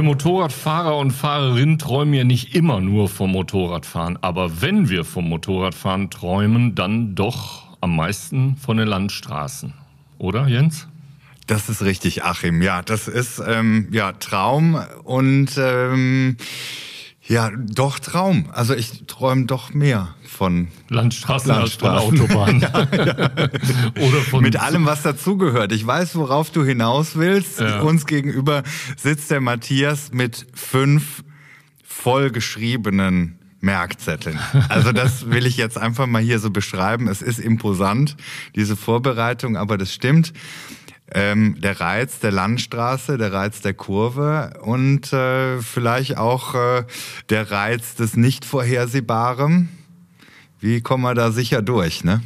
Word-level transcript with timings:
Wir 0.00 0.06
Motorradfahrer 0.06 0.96
und 0.96 1.10
Fahrerinnen 1.10 1.78
träumen 1.78 2.14
ja 2.14 2.24
nicht 2.24 2.54
immer 2.54 2.80
nur 2.80 3.10
vom 3.10 3.32
Motorradfahren, 3.32 4.18
aber 4.22 4.62
wenn 4.62 4.88
wir 4.88 5.04
vom 5.04 5.28
Motorradfahren 5.28 6.08
träumen, 6.08 6.74
dann 6.74 7.14
doch 7.14 7.76
am 7.82 7.96
meisten 7.96 8.56
von 8.56 8.78
den 8.78 8.88
Landstraßen. 8.88 9.74
Oder, 10.16 10.48
Jens? 10.48 10.88
Das 11.46 11.68
ist 11.68 11.82
richtig, 11.82 12.24
Achim. 12.24 12.62
Ja, 12.62 12.80
das 12.80 13.08
ist 13.08 13.42
ähm, 13.46 13.88
ja 13.92 14.12
Traum 14.12 14.82
und 15.04 15.50
ähm, 15.58 16.38
ja, 17.30 17.52
doch 17.56 18.00
Traum. 18.00 18.46
Also 18.52 18.74
ich 18.74 19.04
träume 19.06 19.46
doch 19.46 19.72
mehr 19.72 20.16
von 20.26 20.66
Landstraßen, 20.88 21.48
Landstraßen. 21.48 22.10
als 22.10 22.18
von 22.18 22.26
Autobahnen. 22.26 22.60
ja, 22.62 23.04
ja. 23.04 24.08
Oder 24.08 24.20
von 24.20 24.42
Mit 24.42 24.60
allem, 24.60 24.84
was 24.84 25.02
dazugehört. 25.02 25.70
Ich 25.70 25.86
weiß, 25.86 26.16
worauf 26.16 26.50
du 26.50 26.64
hinaus 26.64 27.14
willst. 27.14 27.60
Ja. 27.60 27.82
Uns 27.82 28.06
gegenüber 28.06 28.64
sitzt 28.96 29.30
der 29.30 29.40
Matthias 29.40 30.10
mit 30.12 30.44
fünf 30.54 31.22
vollgeschriebenen 31.84 33.38
Merkzetteln. 33.60 34.38
Also 34.68 34.90
das 34.90 35.30
will 35.30 35.46
ich 35.46 35.56
jetzt 35.56 35.78
einfach 35.78 36.06
mal 36.06 36.22
hier 36.22 36.40
so 36.40 36.50
beschreiben. 36.50 37.06
Es 37.06 37.22
ist 37.22 37.38
imposant, 37.38 38.16
diese 38.56 38.74
Vorbereitung, 38.74 39.56
aber 39.56 39.78
das 39.78 39.94
stimmt. 39.94 40.32
Ähm, 41.12 41.60
der 41.60 41.80
Reiz 41.80 42.20
der 42.20 42.32
Landstraße, 42.32 43.18
der 43.18 43.32
Reiz 43.32 43.60
der 43.60 43.74
Kurve 43.74 44.52
und 44.62 45.12
äh, 45.12 45.60
vielleicht 45.60 46.16
auch 46.16 46.54
äh, 46.54 46.84
der 47.28 47.50
Reiz 47.50 47.94
des 47.96 48.16
Nicht-Vorhersehbaren. 48.16 49.68
Wie 50.60 50.80
kommen 50.80 51.02
wir 51.04 51.14
da 51.14 51.32
sicher 51.32 51.62
durch, 51.62 52.04
ne? 52.04 52.22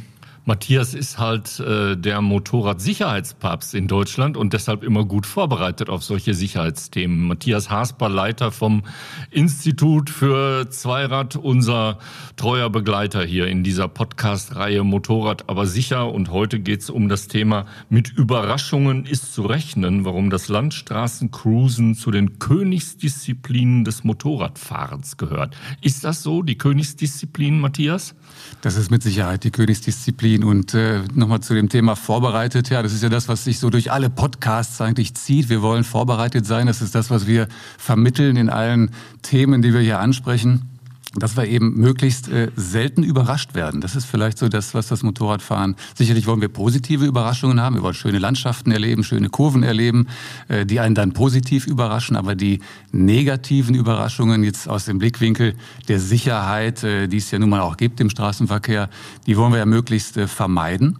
Matthias 0.47 0.93
ist 0.93 1.17
halt 1.17 1.59
äh, 1.59 1.97
der 1.97 2.21
Motorradsicherheitspapst 2.21 3.73
in 3.73 3.87
Deutschland 3.87 4.37
und 4.37 4.53
deshalb 4.53 4.83
immer 4.83 5.03
gut 5.03 5.25
vorbereitet 5.25 5.89
auf 5.89 6.03
solche 6.03 6.35
Sicherheitsthemen. 6.35 7.27
Matthias 7.27 7.71
Hasper, 7.71 8.09
Leiter 8.09 8.51
vom 8.51 8.83
Institut 9.31 10.11
für 10.11 10.69
Zweirad, 10.69 11.35
unser 11.35 11.97
treuer 12.35 12.69
Begleiter 12.69 13.23
hier 13.23 13.47
in 13.47 13.63
dieser 13.63 13.87
Podcast-Reihe 13.87 14.83
Motorrad 14.83 15.49
aber 15.49 15.65
sicher. 15.65 16.13
Und 16.13 16.29
heute 16.29 16.59
geht's 16.59 16.91
um 16.91 17.09
das 17.09 17.27
Thema 17.27 17.65
mit 17.89 18.11
Überraschungen 18.11 19.07
ist 19.07 19.33
zu 19.33 19.47
rechnen, 19.47 20.05
warum 20.05 20.29
das 20.29 20.47
Landstraßencruisen 20.47 21.95
zu 21.95 22.11
den 22.11 22.37
Königsdisziplinen 22.37 23.83
des 23.83 24.03
Motorradfahrens 24.03 25.17
gehört. 25.17 25.57
Ist 25.81 26.03
das 26.03 26.21
so, 26.21 26.43
die 26.43 26.59
Königsdisziplin, 26.59 27.59
Matthias? 27.59 28.13
Das 28.61 28.75
ist 28.75 28.91
mit 28.91 29.01
Sicherheit 29.01 29.43
die 29.43 29.49
Königsdisziplin. 29.49 30.34
Und 30.43 30.73
äh, 30.73 31.01
nochmal 31.13 31.41
zu 31.41 31.53
dem 31.53 31.69
Thema 31.69 31.95
vorbereitet. 31.95 32.69
Ja, 32.69 32.83
das 32.83 32.93
ist 32.93 33.03
ja 33.03 33.09
das, 33.09 33.27
was 33.27 33.43
sich 33.43 33.59
so 33.59 33.69
durch 33.69 33.91
alle 33.91 34.09
Podcasts 34.09 34.81
eigentlich 34.81 35.13
zieht. 35.15 35.49
Wir 35.49 35.61
wollen 35.61 35.83
vorbereitet 35.83 36.45
sein. 36.45 36.67
Das 36.67 36.81
ist 36.81 36.95
das, 36.95 37.09
was 37.09 37.27
wir 37.27 37.47
vermitteln 37.77 38.35
in 38.35 38.49
allen 38.49 38.91
Themen, 39.21 39.61
die 39.61 39.73
wir 39.73 39.81
hier 39.81 39.99
ansprechen 39.99 40.74
dass 41.15 41.37
wir 41.37 41.47
eben 41.47 41.75
möglichst 41.75 42.27
äh, 42.29 42.51
selten 42.55 43.03
überrascht 43.03 43.55
werden. 43.55 43.81
Das 43.81 43.95
ist 43.95 44.05
vielleicht 44.05 44.37
so 44.37 44.49
das, 44.49 44.73
was 44.73 44.87
das 44.87 45.03
Motorradfahren. 45.03 45.75
Sicherlich 45.95 46.27
wollen 46.27 46.41
wir 46.41 46.49
positive 46.49 47.05
Überraschungen 47.05 47.61
haben. 47.61 47.75
Wir 47.75 47.83
wollen 47.83 47.93
schöne 47.93 48.19
Landschaften 48.19 48.71
erleben, 48.71 49.03
schöne 49.03 49.29
Kurven 49.29 49.63
erleben, 49.63 50.07
äh, 50.47 50.65
die 50.65 50.79
einen 50.79 50.95
dann 50.95 51.13
positiv 51.13 51.67
überraschen. 51.67 52.15
Aber 52.15 52.35
die 52.35 52.59
negativen 52.91 53.75
Überraschungen 53.75 54.43
jetzt 54.43 54.67
aus 54.67 54.85
dem 54.85 54.99
Blickwinkel 54.99 55.55
der 55.87 55.99
Sicherheit, 55.99 56.83
äh, 56.83 57.07
die 57.07 57.17
es 57.17 57.31
ja 57.31 57.39
nun 57.39 57.49
mal 57.49 57.61
auch 57.61 57.77
gibt 57.77 57.99
im 58.01 58.09
Straßenverkehr, 58.09 58.89
die 59.25 59.37
wollen 59.37 59.53
wir 59.53 59.59
ja 59.59 59.65
möglichst 59.65 60.17
äh, 60.17 60.27
vermeiden. 60.27 60.97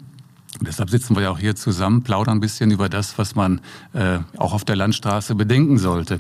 Und 0.60 0.68
deshalb 0.70 0.90
sitzen 0.90 1.16
wir 1.16 1.24
ja 1.24 1.32
auch 1.32 1.40
hier 1.40 1.56
zusammen, 1.56 2.04
plaudern 2.04 2.38
ein 2.38 2.42
bisschen 2.42 2.72
über 2.72 2.88
das, 2.88 3.18
was 3.18 3.36
man 3.36 3.60
äh, 3.92 4.20
auch 4.38 4.54
auf 4.54 4.64
der 4.64 4.78
Landstraße 4.78 5.36
bedenken 5.36 5.78
sollte. 5.78 6.20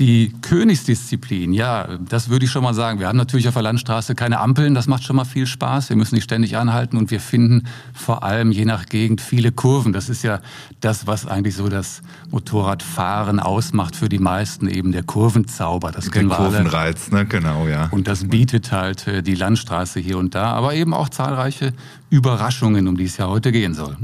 Die 0.00 0.32
Königsdisziplin, 0.40 1.52
ja, 1.52 1.98
das 2.08 2.30
würde 2.30 2.46
ich 2.46 2.50
schon 2.50 2.62
mal 2.62 2.72
sagen. 2.72 3.00
Wir 3.00 3.06
haben 3.06 3.18
natürlich 3.18 3.48
auf 3.48 3.52
der 3.52 3.62
Landstraße 3.62 4.14
keine 4.14 4.40
Ampeln, 4.40 4.74
das 4.74 4.86
macht 4.86 5.04
schon 5.04 5.14
mal 5.14 5.26
viel 5.26 5.46
Spaß. 5.46 5.90
Wir 5.90 5.96
müssen 5.96 6.14
nicht 6.14 6.24
ständig 6.24 6.56
anhalten 6.56 6.96
und 6.96 7.10
wir 7.10 7.20
finden 7.20 7.66
vor 7.92 8.22
allem 8.22 8.50
je 8.50 8.64
nach 8.64 8.86
Gegend 8.86 9.20
viele 9.20 9.52
Kurven. 9.52 9.92
Das 9.92 10.08
ist 10.08 10.22
ja 10.22 10.40
das, 10.80 11.06
was 11.06 11.26
eigentlich 11.26 11.54
so 11.54 11.68
das 11.68 12.00
Motorradfahren 12.30 13.40
ausmacht 13.40 13.94
für 13.94 14.08
die 14.08 14.18
meisten, 14.18 14.68
eben 14.68 14.90
der 14.90 15.02
Kurvenzauber. 15.02 15.92
Das 15.92 16.10
kennen 16.10 16.30
wir 16.30 16.36
Kurvenreiz, 16.36 17.10
ne? 17.10 17.26
genau, 17.26 17.68
ja. 17.68 17.88
Und 17.90 18.08
das 18.08 18.26
bietet 18.26 18.72
halt 18.72 19.06
äh, 19.06 19.22
die 19.22 19.34
Landstraße 19.34 20.00
hier 20.00 20.16
und 20.16 20.34
da, 20.34 20.52
aber 20.54 20.72
eben 20.72 20.94
auch 20.94 21.10
zahlreiche 21.10 21.74
Überraschungen, 22.08 22.88
um 22.88 22.96
die 22.96 23.04
es 23.04 23.18
ja 23.18 23.28
heute 23.28 23.52
gehen 23.52 23.74
soll. 23.74 23.98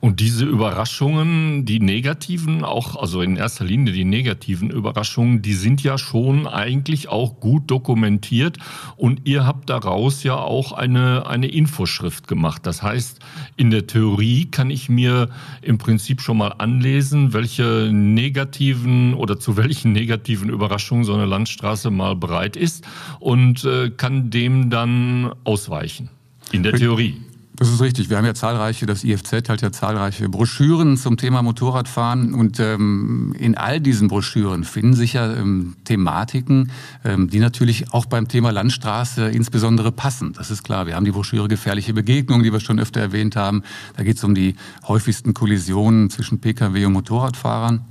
Und 0.00 0.20
diese 0.20 0.44
Überraschungen, 0.44 1.64
die 1.64 1.80
negativen, 1.80 2.64
auch, 2.64 2.94
also 2.94 3.20
in 3.20 3.36
erster 3.36 3.64
Linie 3.64 3.92
die 3.92 4.04
negativen 4.04 4.70
Überraschungen, 4.70 5.42
die 5.42 5.54
sind 5.54 5.82
ja 5.82 5.98
schon 5.98 6.46
eigentlich 6.46 7.08
auch 7.08 7.40
gut 7.40 7.68
dokumentiert. 7.68 8.58
Und 8.96 9.22
ihr 9.24 9.44
habt 9.44 9.70
daraus 9.70 10.22
ja 10.22 10.36
auch 10.36 10.70
eine, 10.70 11.26
eine 11.26 11.48
Infoschrift 11.48 12.28
gemacht. 12.28 12.64
Das 12.64 12.80
heißt, 12.82 13.18
in 13.56 13.70
der 13.70 13.88
Theorie 13.88 14.44
kann 14.44 14.70
ich 14.70 14.88
mir 14.88 15.30
im 15.62 15.78
Prinzip 15.78 16.20
schon 16.20 16.38
mal 16.38 16.54
anlesen, 16.58 17.32
welche 17.32 17.90
negativen 17.92 19.14
oder 19.14 19.40
zu 19.40 19.56
welchen 19.56 19.92
negativen 19.92 20.48
Überraschungen 20.48 21.04
so 21.04 21.14
eine 21.14 21.26
Landstraße 21.26 21.90
mal 21.90 22.14
bereit 22.14 22.56
ist 22.56 22.86
und 23.18 23.64
äh, 23.64 23.90
kann 23.90 24.30
dem 24.30 24.70
dann 24.70 25.32
ausweichen. 25.42 26.08
In 26.52 26.62
der 26.62 26.74
Theorie. 26.74 27.16
Das 27.58 27.68
ist 27.68 27.80
richtig. 27.80 28.08
Wir 28.08 28.18
haben 28.18 28.24
ja 28.24 28.34
zahlreiche, 28.34 28.86
das 28.86 29.02
IFZ 29.02 29.48
hat 29.48 29.62
ja 29.62 29.72
zahlreiche 29.72 30.28
Broschüren 30.28 30.96
zum 30.96 31.16
Thema 31.16 31.42
Motorradfahren 31.42 32.32
und 32.32 32.60
ähm, 32.60 33.34
in 33.36 33.56
all 33.56 33.80
diesen 33.80 34.06
Broschüren 34.06 34.62
finden 34.62 34.94
sich 34.94 35.14
ja 35.14 35.34
ähm, 35.34 35.74
Thematiken, 35.82 36.70
ähm, 37.04 37.28
die 37.28 37.40
natürlich 37.40 37.92
auch 37.92 38.06
beim 38.06 38.28
Thema 38.28 38.52
Landstraße 38.52 39.28
insbesondere 39.30 39.90
passen. 39.90 40.34
Das 40.34 40.52
ist 40.52 40.62
klar. 40.62 40.86
Wir 40.86 40.94
haben 40.94 41.04
die 41.04 41.10
Broschüre 41.10 41.48
Gefährliche 41.48 41.94
Begegnungen, 41.94 42.44
die 42.44 42.52
wir 42.52 42.60
schon 42.60 42.78
öfter 42.78 43.00
erwähnt 43.00 43.34
haben. 43.34 43.64
Da 43.96 44.04
geht 44.04 44.18
es 44.18 44.22
um 44.22 44.36
die 44.36 44.54
häufigsten 44.86 45.34
Kollisionen 45.34 46.10
zwischen 46.10 46.38
Pkw 46.38 46.84
und 46.84 46.92
Motorradfahrern 46.92 47.84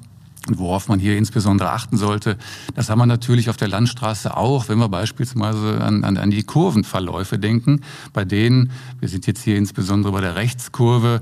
worauf 0.56 0.88
man 0.88 1.00
hier 1.00 1.18
insbesondere 1.18 1.72
achten 1.72 1.98
sollte. 1.98 2.38
Das 2.76 2.90
haben 2.90 3.00
wir 3.00 3.06
natürlich 3.06 3.50
auf 3.50 3.58
der 3.58 3.68
Landstraße 3.68 4.36
auch, 4.36 4.70
wenn 4.70 4.78
wir 4.80 4.90
beispielsweise 4.90 5.82
an, 5.82 6.04
an, 6.04 6.18
an 6.18 6.32
die 6.32 6.44
Kurvenverläufe 6.44 7.38
denken, 7.40 7.82
bei 8.14 8.26
denen, 8.26 8.72
wir 9.00 9.10
sind 9.10 9.28
jetzt 9.28 9.44
hier 9.44 9.58
insbesondere 9.58 10.14
bei 10.14 10.22
der 10.22 10.36
Rechtskurve, 10.36 11.22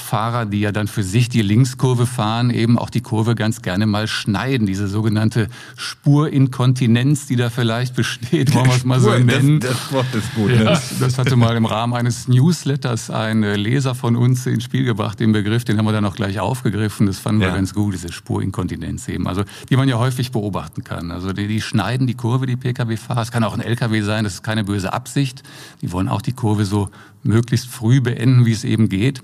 Pkw-Fahrer, 0.00 0.46
die 0.46 0.60
ja 0.60 0.72
dann 0.72 0.88
für 0.88 1.02
sich 1.02 1.28
die 1.28 1.42
Linkskurve 1.42 2.06
fahren, 2.06 2.50
eben 2.50 2.78
auch 2.78 2.90
die 2.90 3.00
Kurve 3.00 3.34
ganz 3.34 3.62
gerne 3.62 3.86
mal 3.86 4.08
schneiden. 4.08 4.66
Diese 4.66 4.88
sogenannte 4.88 5.48
Spurinkontinenz, 5.76 7.26
die 7.26 7.36
da 7.36 7.50
vielleicht 7.50 7.94
besteht, 7.94 8.54
wollen 8.54 8.66
wir 8.66 8.76
es 8.76 8.84
mal 8.84 9.00
so 9.00 9.10
nennen. 9.10 9.60
Das, 9.60 9.70
das 9.70 9.92
Wort 9.92 10.14
ist 10.14 10.34
gut. 10.34 10.50
Ja. 10.50 10.64
Das, 10.64 10.98
das, 10.98 11.18
hatte 11.18 11.36
mal 11.36 11.56
im 11.56 11.66
Rahmen 11.66 11.94
eines 11.94 12.28
Newsletters 12.28 13.10
ein 13.10 13.42
Leser 13.42 13.94
von 13.94 14.16
uns 14.16 14.46
ins 14.46 14.64
Spiel 14.64 14.84
gebracht, 14.84 15.20
den 15.20 15.32
Begriff, 15.32 15.64
den 15.64 15.78
haben 15.78 15.84
wir 15.84 15.92
dann 15.92 16.04
auch 16.04 16.16
gleich 16.16 16.40
aufgegriffen. 16.40 17.06
Das 17.06 17.18
fanden 17.18 17.42
ja. 17.42 17.48
wir 17.48 17.54
ganz 17.54 17.74
gut 17.74 17.94
diese 17.94 18.12
Spurinkontinenz 18.12 19.08
eben, 19.08 19.26
also 19.26 19.44
die 19.68 19.76
man 19.76 19.88
ja 19.88 19.98
häufig 19.98 20.32
beobachten 20.32 20.84
kann. 20.84 21.10
Also 21.10 21.32
die, 21.32 21.46
die 21.46 21.60
schneiden 21.60 22.06
die 22.06 22.14
Kurve, 22.14 22.46
die 22.46 22.56
Pkw-Fahrer. 22.56 23.22
Es 23.22 23.30
kann 23.30 23.44
auch 23.44 23.54
ein 23.54 23.60
Lkw 23.60 24.00
sein, 24.02 24.24
das 24.24 24.34
ist 24.34 24.42
keine 24.42 24.64
böse 24.64 24.92
Absicht. 24.92 25.42
Die 25.82 25.92
wollen 25.92 26.08
auch 26.08 26.22
die 26.22 26.32
Kurve 26.32 26.64
so 26.64 26.88
möglichst 27.22 27.68
früh 27.68 28.00
beenden, 28.00 28.46
wie 28.46 28.52
es 28.52 28.64
eben 28.64 28.88
geht. 28.88 29.20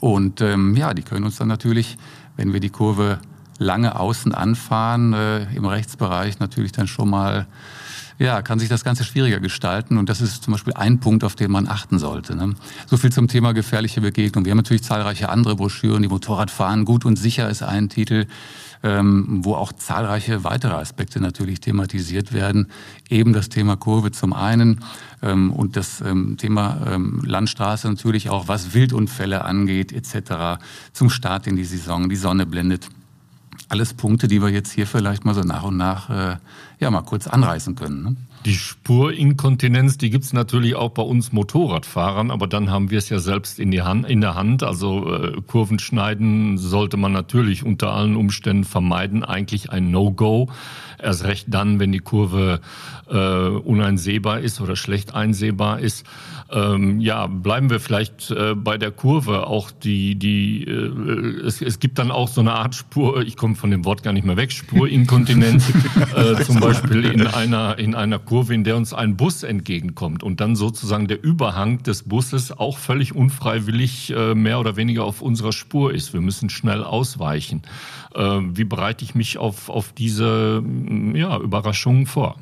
Und 0.00 0.40
ähm, 0.40 0.76
ja, 0.76 0.94
die 0.94 1.02
können 1.02 1.24
uns 1.24 1.36
dann 1.36 1.48
natürlich, 1.48 1.96
wenn 2.36 2.52
wir 2.52 2.60
die 2.60 2.70
Kurve 2.70 3.18
lange 3.58 3.98
außen 3.98 4.34
anfahren, 4.34 5.12
äh, 5.12 5.44
im 5.54 5.64
Rechtsbereich 5.64 6.38
natürlich 6.38 6.72
dann 6.72 6.86
schon 6.86 7.10
mal 7.10 7.46
ja, 8.18 8.40
kann 8.40 8.58
sich 8.58 8.68
das 8.68 8.82
Ganze 8.82 9.04
schwieriger 9.04 9.40
gestalten. 9.40 9.98
Und 9.98 10.08
das 10.08 10.20
ist 10.20 10.42
zum 10.42 10.52
Beispiel 10.52 10.72
ein 10.72 11.00
Punkt, 11.00 11.22
auf 11.22 11.34
den 11.34 11.50
man 11.50 11.68
achten 11.68 11.98
sollte. 11.98 12.34
Ne? 12.34 12.54
So 12.86 12.96
viel 12.96 13.12
zum 13.12 13.28
Thema 13.28 13.52
gefährliche 13.52 14.00
Begegnung. 14.00 14.44
Wir 14.44 14.52
haben 14.52 14.58
natürlich 14.58 14.82
zahlreiche 14.82 15.28
andere 15.28 15.56
Broschüren. 15.56 16.02
Die 16.02 16.08
Motorradfahren 16.08 16.84
gut 16.84 17.04
und 17.04 17.16
sicher 17.16 17.48
ist 17.50 17.62
ein 17.62 17.88
Titel, 17.88 18.26
wo 18.88 19.54
auch 19.54 19.72
zahlreiche 19.72 20.44
weitere 20.44 20.74
Aspekte 20.74 21.20
natürlich 21.20 21.60
thematisiert 21.60 22.32
werden. 22.32 22.68
Eben 23.08 23.32
das 23.32 23.48
Thema 23.48 23.76
Kurve 23.76 24.12
zum 24.12 24.32
einen 24.32 24.80
ähm, 25.22 25.52
und 25.52 25.76
das 25.76 26.00
ähm, 26.00 26.36
Thema 26.36 26.78
ähm, 26.86 27.22
Landstraße 27.24 27.88
natürlich 27.88 28.30
auch, 28.30 28.48
was 28.48 28.74
Wildunfälle 28.74 29.44
angeht 29.44 29.92
etc. 29.92 30.62
Zum 30.92 31.10
Start 31.10 31.46
in 31.46 31.56
die 31.56 31.64
Saison. 31.64 32.08
Die 32.08 32.16
Sonne 32.16 32.46
blendet 32.46 32.88
alles 33.68 33.94
Punkte, 33.94 34.28
die 34.28 34.40
wir 34.40 34.50
jetzt 34.50 34.72
hier 34.72 34.86
vielleicht 34.86 35.24
mal 35.24 35.34
so 35.34 35.40
nach 35.40 35.64
und 35.64 35.76
nach 35.76 36.10
äh, 36.10 36.36
ja 36.78 36.90
mal 36.90 37.02
kurz 37.02 37.26
anreißen 37.26 37.74
können. 37.74 38.02
Ne? 38.02 38.16
Die 38.46 38.54
Spurinkontinenz, 38.54 39.98
die 39.98 40.08
gibt's 40.08 40.32
natürlich 40.32 40.76
auch 40.76 40.90
bei 40.90 41.02
uns 41.02 41.32
Motorradfahrern, 41.32 42.30
aber 42.30 42.46
dann 42.46 42.70
haben 42.70 42.92
wir 42.92 42.98
es 42.98 43.08
ja 43.08 43.18
selbst 43.18 43.58
in, 43.58 43.72
die 43.72 43.82
Hand, 43.82 44.08
in 44.08 44.20
der 44.20 44.36
Hand. 44.36 44.62
Also 44.62 45.12
äh, 45.12 45.32
Kurven 45.48 45.80
schneiden 45.80 46.56
sollte 46.56 46.96
man 46.96 47.10
natürlich 47.10 47.64
unter 47.64 47.92
allen 47.92 48.14
Umständen 48.14 48.62
vermeiden. 48.62 49.24
Eigentlich 49.24 49.70
ein 49.70 49.90
No-Go. 49.90 50.48
Erst 51.02 51.24
recht 51.24 51.46
dann, 51.50 51.80
wenn 51.80 51.90
die 51.90 51.98
Kurve 51.98 52.60
äh, 53.10 53.16
uneinsehbar 53.16 54.38
ist 54.40 54.60
oder 54.60 54.76
schlecht 54.76 55.12
einsehbar 55.12 55.80
ist. 55.80 56.06
Ähm, 56.50 57.00
ja, 57.00 57.26
bleiben 57.26 57.70
wir 57.70 57.80
vielleicht 57.80 58.30
äh, 58.30 58.54
bei 58.54 58.78
der 58.78 58.92
Kurve. 58.92 59.48
Auch 59.48 59.72
die, 59.72 60.14
die, 60.14 60.62
äh, 60.64 61.44
es, 61.44 61.60
es 61.60 61.80
gibt 61.80 61.98
dann 61.98 62.12
auch 62.12 62.28
so 62.28 62.40
eine 62.40 62.52
Art 62.52 62.74
Spur, 62.74 63.22
ich 63.22 63.36
komme 63.36 63.56
von 63.56 63.70
dem 63.70 63.84
Wort 63.84 64.04
gar 64.04 64.12
nicht 64.12 64.24
mehr 64.24 64.36
weg, 64.36 64.52
Spurinkontinenz, 64.52 65.72
äh, 66.16 66.42
zum 66.44 66.60
Beispiel 66.60 67.04
in 67.04 67.26
einer, 67.26 67.78
in 67.78 67.94
einer 67.94 68.20
Kurve, 68.20 68.35
in 68.42 68.64
der 68.64 68.76
uns 68.76 68.92
ein 68.92 69.16
Bus 69.16 69.42
entgegenkommt 69.42 70.22
und 70.22 70.40
dann 70.40 70.56
sozusagen 70.56 71.08
der 71.08 71.22
Überhang 71.22 71.82
des 71.82 72.02
Busses 72.02 72.52
auch 72.52 72.78
völlig 72.78 73.14
unfreiwillig 73.14 74.10
äh, 74.10 74.34
mehr 74.34 74.60
oder 74.60 74.76
weniger 74.76 75.04
auf 75.04 75.22
unserer 75.22 75.52
Spur 75.52 75.92
ist. 75.92 76.12
Wir 76.12 76.20
müssen 76.20 76.50
schnell 76.50 76.84
ausweichen. 76.84 77.62
Äh, 78.14 78.20
wie 78.20 78.64
bereite 78.64 79.04
ich 79.04 79.14
mich 79.14 79.38
auf, 79.38 79.68
auf 79.68 79.92
diese 79.92 80.62
ja, 81.14 81.38
Überraschungen 81.38 82.06
vor? 82.06 82.36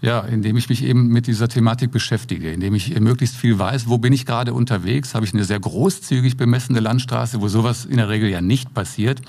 Ja, 0.00 0.20
indem 0.20 0.56
ich 0.56 0.68
mich 0.68 0.84
eben 0.84 1.08
mit 1.08 1.26
dieser 1.26 1.48
Thematik 1.48 1.90
beschäftige, 1.90 2.52
indem 2.52 2.74
ich 2.74 2.98
möglichst 3.00 3.34
viel 3.34 3.58
weiß, 3.58 3.88
wo 3.88 3.98
bin 3.98 4.12
ich 4.12 4.26
gerade 4.26 4.52
unterwegs, 4.54 5.14
habe 5.14 5.26
ich 5.26 5.34
eine 5.34 5.42
sehr 5.42 5.58
großzügig 5.58 6.36
bemessene 6.36 6.78
Landstraße, 6.78 7.40
wo 7.40 7.48
sowas 7.48 7.84
in 7.84 7.96
der 7.96 8.08
Regel 8.08 8.28
ja 8.28 8.40
nicht 8.40 8.72
passiert. 8.74 9.20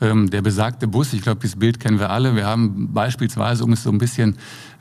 Ähm, 0.00 0.28
der 0.28 0.42
besagte 0.42 0.86
Bus, 0.86 1.12
ich 1.12 1.22
glaube, 1.22 1.40
dieses 1.40 1.58
Bild 1.58 1.80
kennen 1.80 1.98
wir 1.98 2.10
alle. 2.10 2.36
Wir 2.36 2.46
haben 2.46 2.92
beispielsweise, 2.92 3.64
um 3.64 3.72
es 3.72 3.82
so 3.82 3.90
ein 3.90 3.98
bisschen 3.98 4.36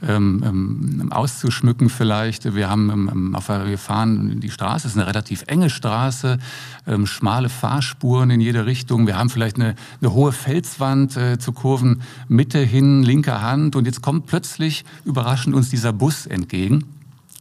ähm, 0.05 0.43
ähm, 0.45 1.11
auszuschmücken 1.11 1.89
vielleicht, 1.89 2.53
wir 2.53 2.69
haben, 2.69 2.89
ähm, 2.89 3.35
auf, 3.35 3.47
wir 3.47 3.77
fahren, 3.77 4.39
die 4.41 4.51
Straße 4.51 4.87
ist 4.87 4.97
eine 4.97 5.07
relativ 5.07 5.43
enge 5.47 5.69
Straße, 5.69 6.37
ähm, 6.85 7.07
schmale 7.07 7.49
Fahrspuren 7.49 8.29
in 8.29 8.41
jede 8.41 8.65
Richtung. 8.65 9.07
Wir 9.07 9.17
haben 9.17 9.29
vielleicht 9.29 9.55
eine, 9.55 9.75
eine 10.01 10.13
hohe 10.13 10.33
Felswand 10.33 11.15
äh, 11.15 11.39
zu 11.39 11.53
Kurven 11.53 12.01
Mitte 12.27 12.59
hin, 12.59 13.03
linker 13.03 13.41
Hand 13.41 13.75
und 13.75 13.85
jetzt 13.85 14.01
kommt 14.01 14.25
plötzlich 14.25 14.83
überraschend 15.05 15.55
uns 15.55 15.69
dieser 15.69 15.93
Bus 15.93 16.25
entgegen. 16.25 16.94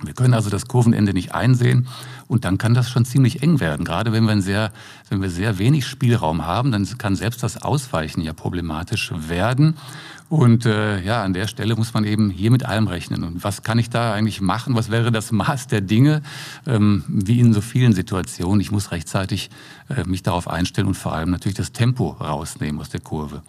Wir 0.06 0.14
können 0.14 0.34
also 0.34 0.50
das 0.50 0.66
Kurvenende 0.66 1.12
nicht 1.12 1.34
einsehen 1.34 1.88
und 2.26 2.44
dann 2.44 2.58
kann 2.58 2.74
das 2.74 2.90
schon 2.90 3.04
ziemlich 3.04 3.42
eng 3.42 3.60
werden. 3.60 3.84
Gerade 3.84 4.12
wenn 4.12 4.24
wir, 4.24 4.40
sehr, 4.40 4.72
wenn 5.08 5.22
wir 5.22 5.30
sehr 5.30 5.58
wenig 5.58 5.86
Spielraum 5.86 6.46
haben, 6.46 6.72
dann 6.72 6.86
kann 6.98 7.16
selbst 7.16 7.42
das 7.42 7.62
Ausweichen 7.62 8.20
ja 8.20 8.32
problematisch 8.32 9.12
werden. 9.16 9.76
Und 10.30 10.64
äh, 10.64 11.02
ja, 11.02 11.22
an 11.22 11.34
der 11.34 11.46
Stelle 11.46 11.76
muss 11.76 11.92
man 11.92 12.04
eben 12.04 12.30
hier 12.30 12.50
mit 12.50 12.64
allem 12.64 12.88
rechnen. 12.88 13.24
Und 13.24 13.44
was 13.44 13.62
kann 13.62 13.78
ich 13.78 13.90
da 13.90 14.14
eigentlich 14.14 14.40
machen? 14.40 14.74
Was 14.74 14.90
wäre 14.90 15.12
das 15.12 15.32
Maß 15.32 15.66
der 15.66 15.82
Dinge? 15.82 16.22
Ähm, 16.66 17.04
wie 17.08 17.40
in 17.40 17.52
so 17.52 17.60
vielen 17.60 17.92
Situationen. 17.92 18.60
Ich 18.60 18.70
muss 18.70 18.90
rechtzeitig 18.90 19.50
äh, 19.90 20.04
mich 20.04 20.22
darauf 20.22 20.48
einstellen 20.48 20.88
und 20.88 20.94
vor 20.94 21.14
allem 21.14 21.30
natürlich 21.30 21.56
das 21.56 21.72
Tempo 21.72 22.08
rausnehmen 22.08 22.80
aus 22.80 22.88
der 22.88 23.00
Kurve. 23.00 23.42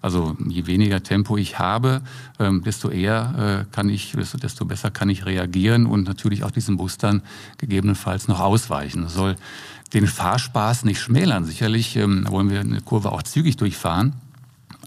Also 0.00 0.36
je 0.48 0.66
weniger 0.66 1.02
Tempo 1.02 1.36
ich 1.36 1.58
habe, 1.58 2.00
ähm, 2.38 2.62
desto 2.64 2.88
eher 2.88 3.66
äh, 3.68 3.74
kann 3.74 3.90
ich, 3.90 4.12
desto, 4.12 4.38
desto 4.38 4.64
besser 4.64 4.90
kann 4.90 5.10
ich 5.10 5.26
reagieren 5.26 5.84
und 5.84 6.08
natürlich 6.08 6.44
auch 6.44 6.50
diesen 6.50 6.78
Bus 6.78 6.96
dann 6.96 7.22
gegebenenfalls 7.58 8.26
noch 8.26 8.40
ausweichen. 8.40 9.02
Das 9.02 9.14
soll 9.14 9.36
den 9.92 10.06
Fahrspaß 10.06 10.84
nicht 10.84 10.98
schmälern. 10.98 11.44
Sicherlich 11.44 11.94
ähm, 11.96 12.26
wollen 12.30 12.48
wir 12.48 12.60
eine 12.60 12.80
Kurve 12.80 13.12
auch 13.12 13.22
zügig 13.22 13.58
durchfahren 13.58 14.14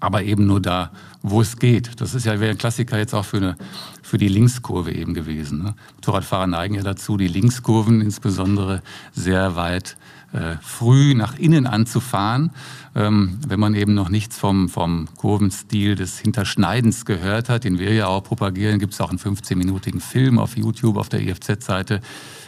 aber 0.05 0.21
eben 0.21 0.45
nur 0.45 0.61
da, 0.61 0.91
wo 1.23 1.41
es 1.41 1.57
geht. 1.57 1.99
Das 1.99 2.13
ist 2.13 2.25
ja 2.25 2.33
ein 2.33 2.57
Klassiker 2.59 2.99
jetzt 2.99 3.15
auch 3.15 3.25
für, 3.25 3.37
eine, 3.37 3.55
für 4.03 4.19
die 4.19 4.27
Linkskurve 4.27 4.93
eben 4.93 5.15
gewesen. 5.15 5.63
Ne? 5.63 5.75
Motorradfahrer 5.95 6.45
neigen 6.45 6.75
ja 6.75 6.83
dazu, 6.83 7.17
die 7.17 7.27
Linkskurven 7.27 8.01
insbesondere 8.01 8.83
sehr 9.13 9.55
weit 9.55 9.97
äh, 10.35 10.57
früh 10.61 11.15
nach 11.15 11.37
innen 11.39 11.65
anzufahren. 11.65 12.51
Ähm, 12.93 13.39
wenn 13.47 13.59
man 13.59 13.73
eben 13.73 13.93
noch 13.93 14.09
nichts 14.09 14.37
vom, 14.37 14.67
vom 14.67 15.07
Kurvenstil 15.15 15.95
des 15.95 16.19
Hinterschneidens 16.19 17.05
gehört 17.05 17.47
hat, 17.47 17.63
den 17.63 17.79
wir 17.79 17.93
ja 17.93 18.07
auch 18.07 18.21
propagieren, 18.21 18.79
gibt 18.79 18.93
es 18.93 19.01
auch 19.01 19.09
einen 19.09 19.19
15-minütigen 19.19 20.01
Film 20.01 20.37
auf 20.37 20.57
YouTube, 20.57 20.97
auf 20.97 21.09
der 21.09 21.21
IFZ-Seite, 21.21 22.01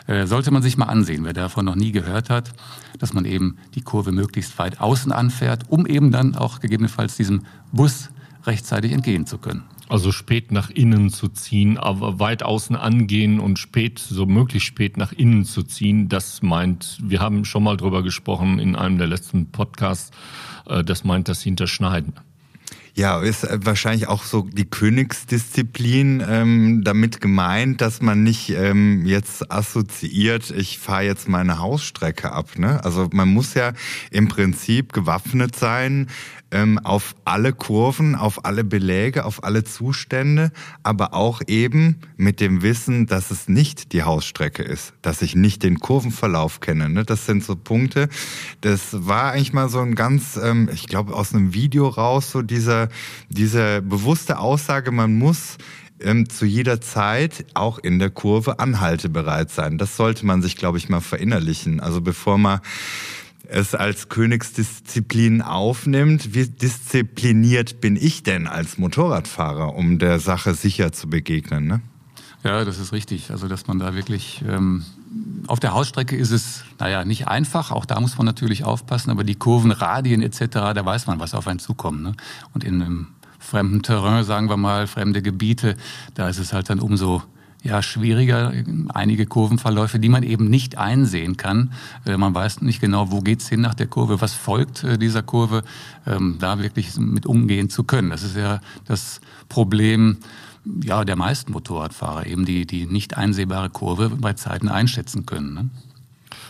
äh, 0.08 0.26
sollte 0.26 0.52
man 0.52 0.62
sich 0.62 0.78
mal 0.78 0.86
ansehen, 0.86 1.24
wer 1.24 1.34
davon 1.34 1.66
noch 1.66 1.76
nie 1.76 1.92
gehört 1.92 2.30
hat, 2.30 2.54
dass 3.00 3.14
man 3.14 3.26
eben 3.26 3.58
die 3.76 3.82
Kurve 3.82 4.12
möglichst 4.12 4.60
weit 4.60 4.82
außen 4.82 5.12
anfährt, 5.12 5.64
um 5.70 5.86
eben 5.86 6.12
dann 6.12 6.36
auch 6.36 6.60
gegebenenfalls 6.60 7.16
diesem 7.16 7.44
Bus 7.72 8.10
rechtzeitig 8.46 8.92
entgehen 8.92 9.26
zu 9.26 9.38
können. 9.38 9.64
Also 9.90 10.12
spät 10.12 10.52
nach 10.52 10.70
innen 10.70 11.10
zu 11.10 11.30
ziehen, 11.30 11.78
aber 11.78 12.20
weit 12.20 12.44
außen 12.44 12.76
angehen 12.76 13.40
und 13.40 13.58
spät, 13.58 14.00
so 14.00 14.26
möglichst 14.26 14.68
spät 14.68 14.98
nach 14.98 15.14
innen 15.14 15.46
zu 15.46 15.64
ziehen, 15.64 16.10
das 16.10 16.42
meint, 16.42 16.98
wir 17.02 17.22
haben 17.22 17.46
schon 17.46 17.64
mal 17.64 17.78
drüber 17.78 18.04
gesprochen 18.04 18.60
in 18.60 18.76
einem 18.76 18.98
der 18.98 19.08
letzten 19.08 19.50
Podcasts, 19.52 20.12
äh, 20.68 20.84
das 20.84 21.06
meint 21.06 21.30
das 21.30 21.42
Hinterschneiden. 21.42 22.14
Ja, 22.98 23.22
ist 23.22 23.44
äh, 23.44 23.60
wahrscheinlich 23.62 24.08
auch 24.08 24.24
so 24.24 24.42
die 24.42 24.66
Königsdisziplin 24.66 26.24
ähm, 26.28 26.82
damit 26.84 27.22
gemeint, 27.22 27.80
dass 27.80 28.02
man 28.02 28.24
nicht 28.24 28.50
ähm, 28.50 29.06
jetzt 29.06 29.52
assoziiert, 29.52 30.50
ich 30.50 30.80
fahre 30.80 31.04
jetzt 31.04 31.30
meine 31.30 31.60
Hausstrecke 31.60 32.32
ab. 32.32 32.58
Ne? 32.58 32.84
Also 32.84 33.08
man 33.14 33.30
muss 33.30 33.54
ja 33.54 33.74
im 34.10 34.28
Prinzip 34.30 34.94
gewaffnet 34.94 35.56
sein 35.56 36.08
ähm, 36.52 36.80
auf 36.80 37.16
alle 37.26 37.54
Kurven, 37.54 38.16
auf 38.16 38.46
alle 38.46 38.64
Beläge, 38.64 39.26
auf 39.26 39.44
alle 39.44 39.64
Zustände, 39.64 40.52
aber 40.84 41.14
auch 41.14 41.42
eben 41.48 41.98
mit 42.16 42.40
dem 42.40 42.62
Wissen, 42.62 43.06
dass 43.06 43.32
es 43.32 43.48
nicht 43.48 43.94
die 43.94 44.04
Hausstrecke 44.04 44.64
ist, 44.64 44.94
dass 45.02 45.22
ich 45.22 45.36
nicht 45.36 45.64
den 45.64 45.80
Kurvenverlauf 45.80 46.60
kenne. 46.60 46.90
Ne? 46.90 47.04
Das 47.04 47.26
sind 47.26 47.44
so 47.44 47.56
Punkte. 47.56 48.10
Das 48.62 49.08
war 49.08 49.32
eigentlich 49.32 49.54
mal 49.54 49.70
so 49.70 49.80
ein 49.80 49.96
ganz, 49.96 50.38
ähm, 50.42 50.70
ich 50.74 50.88
glaube, 50.88 51.14
aus 51.14 51.34
einem 51.34 51.54
Video 51.54 51.88
raus, 51.88 52.32
so 52.32 52.42
dieser, 52.42 52.90
diese 53.30 53.82
bewusste 53.82 54.40
Aussage, 54.40 54.92
man 54.92 55.18
muss 55.18 55.58
ähm, 56.00 56.30
zu 56.30 56.46
jeder 56.46 56.80
Zeit 56.80 57.46
auch 57.54 57.80
in 57.80 58.00
der 58.00 58.10
Kurve 58.10 58.60
anhaltebereit 58.60 59.50
sein. 59.52 59.78
Das 59.78 59.98
sollte 59.98 60.26
man 60.26 60.42
sich, 60.42 60.56
glaube 60.56 60.78
ich, 60.78 60.90
mal 60.90 61.02
verinnerlichen. 61.02 61.80
Also 61.80 62.02
bevor 62.02 62.38
man 62.38 62.60
es 63.50 63.76
als 63.76 64.10
Königsdisziplin 64.10 65.42
aufnimmt, 65.42 66.34
wie 66.34 66.48
diszipliniert 66.48 67.82
bin 67.82 67.96
ich 67.96 68.24
denn 68.24 68.48
als 68.48 68.78
Motorradfahrer, 68.78 69.76
um 69.76 70.00
der 70.00 70.20
Sache 70.20 70.54
sicher 70.54 70.92
zu 70.92 71.10
begegnen? 71.10 71.68
Ne? 71.68 71.82
Ja, 72.44 72.64
das 72.66 72.80
ist 72.80 72.94
richtig. 72.94 73.32
Also, 73.32 73.48
dass 73.48 73.68
man 73.68 73.80
da 73.80 73.96
wirklich 73.96 74.44
ähm, 74.48 74.86
auf 75.48 75.60
der 75.60 75.74
Hausstrecke 75.74 76.16
ist 76.16 76.32
es, 76.32 76.64
naja, 76.80 77.04
nicht 77.06 77.28
einfach. 77.28 77.72
Auch 77.72 77.86
da 77.86 78.00
muss 78.00 78.18
man 78.18 78.26
natürlich 78.26 78.64
aufpassen. 78.64 79.10
Aber 79.10 79.24
die 79.24 79.36
Kurven, 79.36 79.72
Radien 79.72 80.22
etc., 80.22 80.46
da 80.50 80.86
weiß 80.86 81.08
man, 81.08 81.20
was 81.20 81.34
auf 81.34 81.48
einen 81.48 81.60
zukommt. 81.60 82.04
Ne? 82.04 82.14
Und 82.54 82.64
in 82.64 82.82
einem 82.82 83.08
fremden 83.40 83.82
Terrain, 83.82 84.24
sagen 84.24 84.50
wir 84.50 84.58
mal, 84.58 84.88
fremde 84.88 85.22
Gebiete, 85.22 85.78
da 86.14 86.30
ist 86.30 86.38
es 86.38 86.54
halt 86.54 86.70
dann 86.70 86.80
umso 86.80 87.24
ja, 87.68 87.82
schwieriger, 87.82 88.54
einige 88.94 89.26
Kurvenverläufe, 89.26 90.00
die 90.00 90.10
man 90.10 90.24
eben 90.24 90.50
nicht 90.50 90.78
einsehen 90.78 91.36
kann. 91.36 91.74
Äh, 92.06 92.18
man 92.18 92.34
weiß 92.34 92.62
nicht 92.62 92.80
genau, 92.80 93.12
wo 93.12 93.20
geht's 93.20 93.50
hin 93.50 93.62
nach 93.62 93.74
der 93.76 93.88
Kurve, 93.88 94.22
was 94.22 94.34
folgt 94.34 94.84
äh, 94.84 94.98
dieser 94.98 95.22
Kurve, 95.22 95.64
ähm, 96.06 96.38
da 96.40 96.60
wirklich 96.60 96.98
mit 96.98 97.26
umgehen 97.26 97.70
zu 97.70 97.84
können. 97.84 98.10
Das 98.10 98.24
ist 98.24 98.38
ja 98.38 98.62
das 98.86 99.20
Problem 99.50 100.18
ja, 100.84 101.06
der 101.06 101.16
meisten 101.16 101.52
Motorradfahrer, 101.52 102.26
eben 102.26 102.46
die, 102.46 102.66
die 102.66 102.86
nicht 102.86 103.18
einsehbare 103.18 103.70
Kurve 103.70 104.10
bei 104.10 104.34
Zeiten 104.34 104.68
einschätzen 104.68 105.26
können. 105.26 105.54
Ne? 105.54 105.70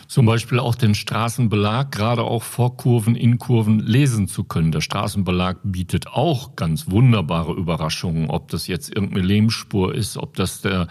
Zum 0.08 0.26
Beispiel 0.26 0.60
auch 0.60 0.76
den 0.76 0.96
Straßenbelag, 0.96 1.92
gerade 1.92 2.24
auch 2.24 2.44
vor 2.44 2.78
Kurven, 2.78 3.16
in 3.16 3.40
Kurven 3.40 3.80
lesen 3.80 4.28
zu 4.28 4.46
können. 4.46 4.72
Der 4.72 4.82
Straßenbelag 4.82 5.58
bietet 5.64 6.08
auch 6.08 6.56
ganz 6.56 6.90
wunderbare 6.90 7.54
Überraschungen, 7.54 8.30
ob 8.30 8.48
das 8.48 8.68
jetzt 8.68 8.96
irgendeine 8.96 9.26
Lehmspur 9.26 9.94
ist, 9.94 10.18
ob 10.18 10.36
das 10.36 10.62
der, 10.62 10.88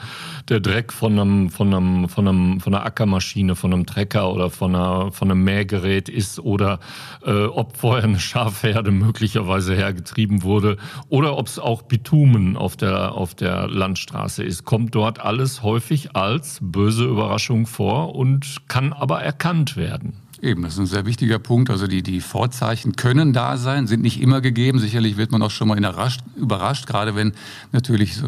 der 0.51 0.61
Dreck 0.61 0.93
von 0.93 1.19
einem, 1.19 1.49
von 1.49 1.73
einem, 1.73 2.09
von 2.09 2.29
einem, 2.29 2.61
von 2.61 2.75
einer 2.75 2.85
Ackermaschine, 2.85 3.57
von 3.57 3.73
einem 3.73 3.87
Trecker 3.87 4.33
oder 4.33 4.51
von 4.51 4.75
einer, 4.75 5.13
von 5.13 5.31
einem 5.31 5.43
Mähgerät 5.45 6.11
ist 6.11 6.39
oder 6.39 6.79
äh, 7.25 7.45
ob 7.45 7.77
vorher 7.77 8.05
eine 8.05 8.21
Schafherde 8.21 8.91
möglicherweise 8.91 9.75
hergetrieben 9.75 10.43
wurde 10.43 10.77
oder 11.09 11.39
ob 11.39 11.47
es 11.47 11.59
auch 11.59 11.83
Bitumen 11.83 12.57
auf 12.57 12.77
der, 12.77 13.13
auf 13.13 13.35
der 13.35 13.67
Landstraße 13.69 14.45
ist, 14.45 14.65
kommt 14.65 14.95
dort 14.95 15.21
alles 15.21 15.63
häufig 15.63 16.15
als 16.15 16.59
böse 16.61 17.05
Überraschung 17.05 17.67
vor 17.67 18.15
und 18.15 18.69
kann 18.69 18.93
aber 18.93 19.06
aber 19.07 19.23
erkannt 19.23 19.77
werden. 19.77 20.15
Eben, 20.43 20.63
das 20.63 20.75
ist 20.75 20.81
ein 20.81 20.87
sehr 20.87 21.07
wichtiger 21.07 21.39
Punkt. 21.39 21.71
Also 21.71 21.87
die, 21.87 22.03
die 22.03 22.21
Vorzeichen 22.21 22.97
können 22.97 23.33
da 23.33 23.57
sein, 23.57 23.87
sind 23.87 24.03
nicht 24.03 24.21
immer 24.21 24.41
gegeben. 24.41 24.81
Sicherlich 24.81 25.17
wird 25.17 25.31
man 25.31 25.43
auch 25.43 25.53
schon 25.53 25.69
mal 25.69 25.79
überrascht, 25.79 26.23
überrascht 26.35 26.89
gerade 26.89 27.15
wenn 27.15 27.33
natürlich 27.71 28.21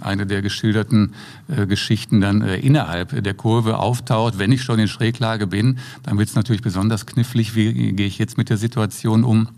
eine 0.00 0.24
der 0.24 0.40
geschilderten 0.40 1.14
äh, 1.48 1.66
Geschichten 1.66 2.20
dann 2.20 2.42
äh, 2.42 2.58
innerhalb 2.58 3.24
der 3.24 3.34
Kurve 3.34 3.78
auftaucht. 3.78 4.38
Wenn 4.38 4.52
ich 4.52 4.62
schon 4.62 4.78
in 4.78 4.86
Schräglage 4.86 5.48
bin, 5.48 5.78
dann 6.04 6.16
wird 6.16 6.28
es 6.28 6.36
natürlich 6.36 6.62
besonders 6.62 7.06
knifflig. 7.06 7.56
Wie 7.56 7.92
gehe 7.92 8.06
ich 8.06 8.18
jetzt 8.18 8.38
mit 8.38 8.50
der 8.50 8.56
Situation 8.56 9.24
um? 9.24 9.48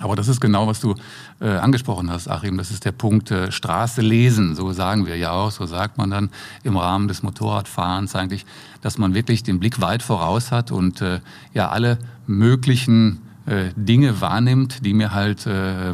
Aber 0.00 0.14
das 0.14 0.28
ist 0.28 0.40
genau, 0.40 0.68
was 0.68 0.80
du 0.80 0.94
äh, 1.40 1.48
angesprochen 1.48 2.10
hast, 2.10 2.28
Achim. 2.28 2.56
Das 2.56 2.70
ist 2.70 2.84
der 2.84 2.92
Punkt 2.92 3.30
äh, 3.32 3.50
Straße 3.50 4.00
lesen. 4.00 4.54
So 4.54 4.72
sagen 4.72 5.06
wir 5.06 5.16
ja 5.16 5.32
auch. 5.32 5.50
So 5.50 5.66
sagt 5.66 5.98
man 5.98 6.10
dann 6.10 6.30
im 6.62 6.76
Rahmen 6.76 7.08
des 7.08 7.22
Motorradfahrens 7.22 8.14
eigentlich, 8.14 8.46
dass 8.80 8.96
man 8.96 9.14
wirklich 9.14 9.42
den 9.42 9.58
Blick 9.58 9.80
weit 9.80 10.02
voraus 10.02 10.52
hat 10.52 10.70
und 10.70 11.02
äh, 11.02 11.20
ja 11.52 11.70
alle 11.70 11.98
möglichen 12.28 13.22
äh, 13.46 13.70
Dinge 13.74 14.20
wahrnimmt, 14.20 14.84
die 14.84 14.94
mir 14.94 15.14
halt 15.14 15.46
äh, 15.46 15.92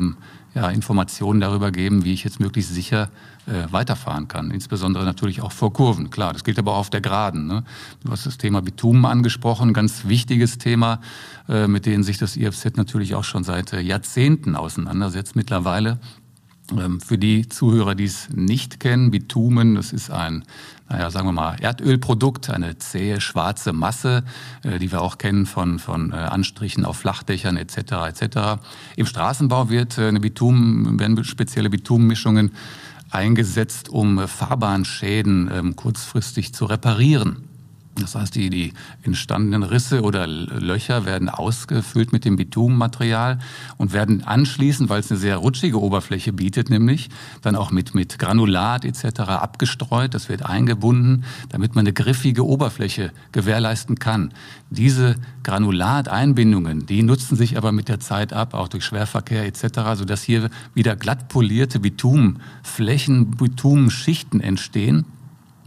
ja, 0.55 0.69
Informationen 0.69 1.41
darüber 1.41 1.71
geben, 1.71 2.05
wie 2.05 2.13
ich 2.13 2.25
jetzt 2.25 2.41
möglichst 2.41 2.75
sicher 2.75 3.05
äh, 3.05 3.34
weiterfahren 3.47 4.29
kann. 4.29 4.51
Insbesondere 4.51 5.05
natürlich 5.05 5.43
auch 5.43 5.53
vor 5.53 5.73
Kurven. 5.73 6.11
Klar, 6.11 6.33
das 6.33 6.45
gilt 6.45 6.59
aber 6.59 6.73
auch 6.73 6.79
auf 6.79 6.91
der 6.91 7.01
Geraden. 7.01 7.47
Ne? 7.47 7.65
Du 8.03 8.11
hast 8.11 8.27
das 8.27 8.39
Thema 8.39 8.63
Bitumen 8.63 9.05
angesprochen, 9.05 9.73
ganz 9.75 10.07
wichtiges 10.07 10.59
Thema, 10.59 11.01
äh, 11.49 11.67
mit 11.67 11.87
dem 11.87 12.03
sich 12.03 12.19
das 12.19 12.37
IFZ 12.37 12.77
natürlich 12.77 13.15
auch 13.15 13.25
schon 13.25 13.45
seit 13.45 13.73
äh, 13.73 13.81
Jahrzehnten 13.81 14.57
auseinandersetzt 14.57 15.37
mittlerweile. 15.37 15.99
Ähm, 16.73 17.01
für 17.01 17.19
die 17.19 17.49
Zuhörer, 17.49 17.95
die 17.95 18.05
es 18.05 18.31
nicht 18.31 18.81
kennen, 18.81 19.11
Bitumen, 19.11 19.75
das 19.75 19.93
ist 19.93 20.11
ein, 20.11 20.45
naja, 20.89 21.11
sagen 21.11 21.29
wir 21.29 21.33
mal, 21.33 21.57
Erdölprodukt, 21.61 22.49
eine 22.49 22.79
zähe 22.79 23.21
schwarze 23.21 23.75
Masse, 23.75 24.25
äh, 24.63 24.79
die 24.79 24.91
wir 24.91 25.03
auch 25.03 25.19
kennen 25.19 25.45
von, 25.45 25.79
von 25.79 26.13
äh, 26.13 26.17
Anstrichen 26.17 26.87
auf 26.87 26.97
Flachdächern 26.97 27.59
etc. 27.59 27.77
etc. 28.09 28.63
Im 28.97 29.05
Straßenbau 29.05 29.69
wird 29.69 29.99
äh, 29.99 30.09
eine 30.09 30.21
Bitumen, 30.21 30.99
werden 30.99 31.23
spezielle 31.25 31.69
Bitumenmischungen 31.69 32.53
eingesetzt, 33.14 33.88
um 33.88 34.26
Fahrbahnschäden 34.26 35.50
ähm, 35.52 35.76
kurzfristig 35.76 36.54
zu 36.54 36.64
reparieren. 36.66 37.53
Das 38.01 38.17
heißt, 38.17 38.35
die, 38.35 38.51
die 38.51 38.73
entstandenen 39.03 39.63
Risse 39.63 40.03
oder 40.03 40.27
Löcher 40.27 41.05
werden 41.07 41.29
ausgefüllt 41.29 42.13
mit 42.13 42.25
dem 42.25 42.35
Bitumenmaterial 42.35 43.39
und 43.77 43.93
werden 43.93 44.25
anschließend, 44.25 44.89
weil 44.89 45.01
es 45.01 45.11
eine 45.11 45.21
sehr 45.21 45.37
rutschige 45.37 45.81
Oberfläche 45.81 46.33
bietet, 46.33 46.71
nämlich 46.71 47.09
dann 47.43 47.55
auch 47.55 47.71
mit, 47.71 47.95
mit 47.95 48.19
Granulat 48.19 48.85
etc. 48.85 49.21
abgestreut. 49.21 50.13
Das 50.15 50.29
wird 50.29 50.45
eingebunden, 50.45 51.25
damit 51.51 51.77
man 51.77 51.85
eine 51.85 51.93
griffige 51.93 52.45
Oberfläche 52.45 53.13
gewährleisten 53.31 53.99
kann. 53.99 54.33
Diese 54.71 55.15
Granulateinbindungen, 55.45 56.87
die 56.87 57.05
nutzen 57.05 57.37
sich 57.37 57.57
aber 57.57 57.71
mit 57.71 57.89
der 57.89 58.01
Zeit 58.01 58.33
ab, 58.33 58.55
auch 58.55 58.67
durch 58.67 58.85
Schwerverkehr 58.85 59.47
etc., 59.47 59.95
sodass 59.95 60.23
hier 60.25 60.51
wieder 60.75 60.97
glatt 60.97 61.29
polierte 61.29 61.79
Bitumenflächen, 61.79 63.31
Bitumenschichten 63.31 64.41
entstehen 64.41 65.05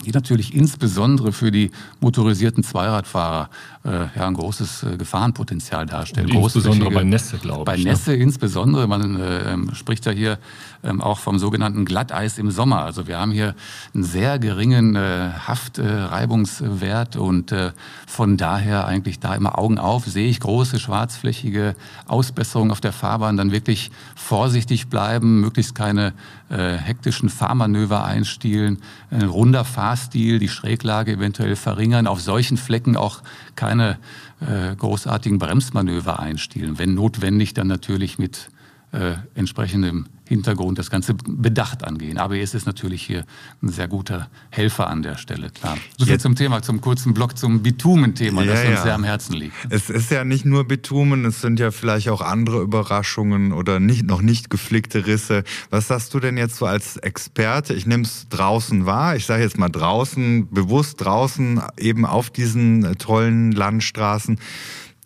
die 0.06 0.12
natürlich 0.12 0.54
insbesondere 0.54 1.32
für 1.32 1.52
die 1.52 1.72
motorisierten 2.00 2.64
Zweiradfahrer 2.64 3.50
äh, 3.84 3.90
ja, 4.16 4.28
ein 4.28 4.34
großes 4.34 4.84
äh, 4.84 4.98
Gefahrenpotenzial 4.98 5.86
darstellen. 5.86 6.30
Insbesondere 6.30 6.92
bei 6.92 7.04
Nässe, 7.04 7.38
glaube 7.38 7.62
ich. 7.62 7.66
Bei 7.66 7.78
ne? 7.78 7.92
Nässe 7.92 8.12
ne? 8.12 8.18
insbesondere. 8.18 8.88
Man 8.88 9.20
äh, 9.20 9.54
ähm, 9.54 9.74
spricht 9.74 10.06
ja 10.06 10.12
hier 10.12 10.38
ähm, 10.84 11.02
auch 11.02 11.20
vom 11.20 11.40
sogenannten 11.40 11.86
Glatteis 11.86 12.38
im 12.38 12.52
Sommer. 12.52 12.84
Also 12.84 13.08
wir 13.08 13.18
haben 13.18 13.32
hier 13.32 13.56
einen 13.94 14.04
sehr 14.04 14.40
geringen 14.40 14.96
äh, 14.96 15.32
Haftreibungswert 15.48 17.16
äh, 17.16 17.20
und 17.20 17.52
äh, 17.52 17.72
von 18.06 18.38
daher 18.38 18.86
eigentlich 18.86 19.20
da 19.20 19.34
immer 19.36 19.58
Augen 19.58 19.80
auf. 19.80 20.06
Sehe 20.06 20.30
ich 20.30 20.40
große 20.40 20.80
schwarzflächige 20.80 21.76
Ausbesserungen 22.08 22.72
auf 22.72 22.82
der 22.82 22.94
Fahrbahn, 22.94 23.38
dann 23.38 23.52
wirklich 23.52 23.90
vorsichtig 24.16 24.88
bleiben, 24.88 25.42
möglichst 25.42 25.74
keine 25.74 26.14
äh, 26.50 26.78
hektischen 26.78 27.30
Fahrmanöver 27.30 28.06
einstielen, 28.06 28.80
ein 29.12 29.24
runder 29.24 29.66
Fahrstil, 29.66 30.40
die 30.40 30.50
Schräglage 30.50 31.14
eventuell 31.14 31.56
verringern, 31.56 32.08
auf 32.08 32.22
solchen 32.22 32.58
Flecken 32.58 32.96
auch 32.96 33.22
keine 33.56 33.98
äh, 34.40 34.76
großartigen 34.76 35.40
Bremsmanöver 35.40 36.20
einstielen. 36.20 36.80
Wenn 36.80 36.94
notwendig, 36.94 37.54
dann 37.54 37.68
natürlich 37.68 38.18
mit 38.18 38.50
äh, 38.92 39.16
entsprechendem 39.36 40.06
Hintergrund 40.28 40.78
das 40.78 40.90
Ganze 40.90 41.14
bedacht 41.14 41.84
angehen. 41.84 42.18
ABS 42.18 42.54
ist 42.54 42.66
natürlich 42.66 43.02
hier 43.02 43.26
ein 43.62 43.70
sehr 43.70 43.88
guter 43.88 44.30
Helfer 44.50 44.88
an 44.88 45.02
der 45.02 45.18
Stelle, 45.18 45.50
klar. 45.50 45.78
So 45.98 46.06
viel 46.06 46.20
zum 46.20 46.36
Thema, 46.36 46.62
zum 46.62 46.82
kurzen 46.82 47.14
Block 47.14 47.38
zum 47.38 47.64
Bitumen-Thema, 47.64 48.44
ja, 48.44 48.52
das 48.52 48.62
uns 48.62 48.70
ja. 48.72 48.84
sehr 48.84 48.96
am 48.96 49.04
Herzen 49.04 49.34
liegt. 49.34 49.56
Es 49.70 49.90
ist 49.90 50.12
ja 50.12 50.24
nicht 50.24 50.46
nur 50.46 50.68
Bitumen, 50.68 51.26
es 51.26 51.42
sind 51.42 51.60
ja 51.60 51.72
vielleicht 51.72 52.10
auch 52.10 52.22
andere 52.22 52.62
Überraschungen 52.62 53.54
oder 53.54 53.80
nicht, 53.80 54.06
noch 54.06 54.22
nicht 54.22 54.50
geflickte 54.50 55.06
Risse. 55.08 55.44
Was 55.70 55.88
sagst 55.88 56.14
du 56.14 56.20
denn 56.20 56.38
jetzt 56.38 56.58
so 56.58 56.66
als 56.66 56.98
Experte? 56.98 57.74
Ich 57.74 57.86
nehme 57.86 58.04
es 58.04 58.28
draußen 58.30 58.86
wahr, 58.86 59.16
ich 59.16 59.26
sage 59.26 59.44
jetzt 59.44 59.58
mal 59.58 59.70
draußen, 59.70 60.50
bewusst 60.52 61.02
draußen, 61.02 61.62
eben 61.78 62.06
auf 62.06 62.30
diesen 62.30 62.98
tollen 62.98 63.52
Landstraßen 63.52 64.40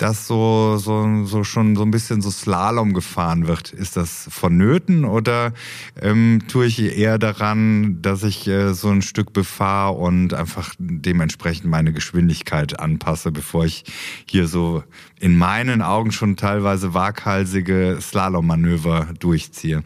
dass 0.02 0.26
so, 0.26 0.78
so, 0.78 1.26
so 1.26 1.44
schon 1.44 1.76
so 1.76 1.84
ein 1.84 1.92
bisschen 1.92 2.22
so 2.22 2.32
Slalom 2.32 2.94
gefahren 2.94 3.46
wird. 3.46 3.72
Ist 3.72 3.98
das 3.98 4.28
vonnöten 4.32 5.06
oder 5.06 5.54
ähm, 6.02 6.40
tue 6.48 6.66
ich 6.66 6.80
eher 6.98 7.20
daran, 7.20 8.02
dass 8.02 8.24
ich 8.24 8.48
äh, 8.48 8.74
so 8.74 8.90
ein 8.90 9.04
Stück 9.04 9.32
befahre 9.32 9.94
und 9.94 10.34
einfach 10.34 10.74
dementsprechend 10.80 11.70
meine 11.70 11.94
Geschwindigkeit 11.94 12.80
anpasse, 12.80 13.32
bevor 13.32 13.66
ich 13.66 13.84
hier 14.26 14.48
so 14.48 14.84
in 15.20 15.38
meinen 15.38 15.84
Augen 15.84 16.12
schon 16.12 16.36
teilweise 16.36 16.96
waghalsige 16.96 18.00
Slalom-Manöver 18.02 19.10
durchziehe? 19.20 19.84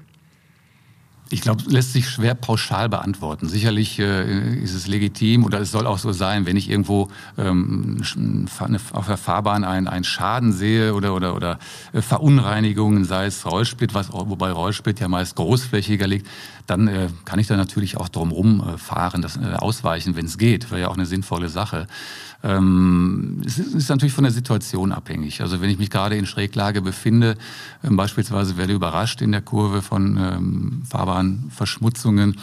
Ich 1.32 1.42
glaube, 1.42 1.64
lässt 1.68 1.94
sich 1.94 2.08
schwer 2.08 2.36
pauschal 2.36 2.88
beantworten. 2.88 3.48
Sicherlich 3.48 3.98
äh, 3.98 4.60
ist 4.60 4.76
es 4.76 4.86
legitim 4.86 5.44
oder 5.44 5.60
es 5.60 5.72
soll 5.72 5.88
auch 5.88 5.98
so 5.98 6.12
sein, 6.12 6.46
wenn 6.46 6.56
ich 6.56 6.70
irgendwo 6.70 7.10
ähm, 7.38 8.02
auf 8.94 9.08
der 9.08 9.18
Fahrbahn 9.18 9.64
einen, 9.64 9.88
einen 9.88 10.04
Schaden 10.04 10.54
sehe 10.54 10.94
oder, 10.94 11.16
oder, 11.16 11.36
oder 11.36 11.60
äh, 11.94 12.02
Verunreinigungen, 12.02 13.06
sei 13.06 13.26
es 13.26 13.44
Rollsplit, 13.46 13.96
was, 13.96 14.12
wobei 14.12 14.52
Rollsplit 14.52 15.00
ja 15.00 15.08
meist 15.08 15.36
großflächiger 15.36 16.06
liegt, 16.06 16.28
dann 16.68 16.88
äh, 16.88 17.10
kann 17.26 17.40
ich 17.40 17.48
da 17.48 17.58
natürlich 17.58 17.98
auch 17.98 18.10
drumherum 18.10 18.62
äh, 18.62 18.78
fahren, 18.78 19.22
das 19.22 19.38
äh, 19.38 19.54
ausweichen, 19.56 20.16
wenn 20.16 20.26
es 20.26 20.38
geht. 20.38 20.70
Wäre 20.70 20.82
ja 20.82 20.88
auch 20.90 20.96
eine 20.96 21.06
sinnvolle 21.06 21.50
Sache. 21.50 21.88
Ähm, 22.44 23.42
es 23.46 23.58
ist 23.58 23.90
natürlich 23.90 24.14
von 24.14 24.24
der 24.24 24.34
Situation 24.34 24.92
abhängig. 24.92 25.42
Also 25.42 25.62
wenn 25.62 25.70
ich 25.70 25.80
mich 25.80 25.90
gerade 25.90 26.16
in 26.16 26.26
Schräglage 26.26 26.82
befinde, 26.82 27.38
ähm, 27.84 27.96
beispielsweise 27.98 28.58
werde 28.58 28.74
überrascht 28.74 29.22
in 29.22 29.32
der 29.32 29.42
Kurve 29.42 29.82
von 29.82 30.18
ähm, 30.18 30.82
Fahrbahnverschmutzungen, 31.16 32.38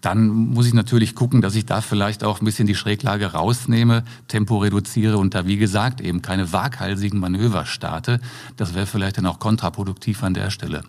dann 0.00 0.28
muss 0.28 0.66
ich 0.66 0.74
natürlich 0.74 1.14
gucken, 1.14 1.40
dass 1.40 1.56
ich 1.56 1.66
da 1.66 1.80
vielleicht 1.80 2.22
auch 2.22 2.40
ein 2.40 2.44
bisschen 2.44 2.68
die 2.68 2.76
Schräglage 2.76 3.32
rausnehme, 3.32 4.04
Tempo 4.28 4.58
reduziere 4.58 5.18
und 5.18 5.34
da, 5.34 5.46
wie 5.46 5.56
gesagt, 5.56 6.00
eben 6.00 6.22
keine 6.22 6.52
waghalsigen 6.52 7.18
Manöver 7.18 7.66
starte. 7.66 8.20
Das 8.56 8.74
wäre 8.74 8.86
vielleicht 8.86 9.18
dann 9.18 9.26
auch 9.26 9.40
kontraproduktiv 9.40 10.22
an 10.22 10.34
der 10.34 10.50
Stelle. 10.50 10.82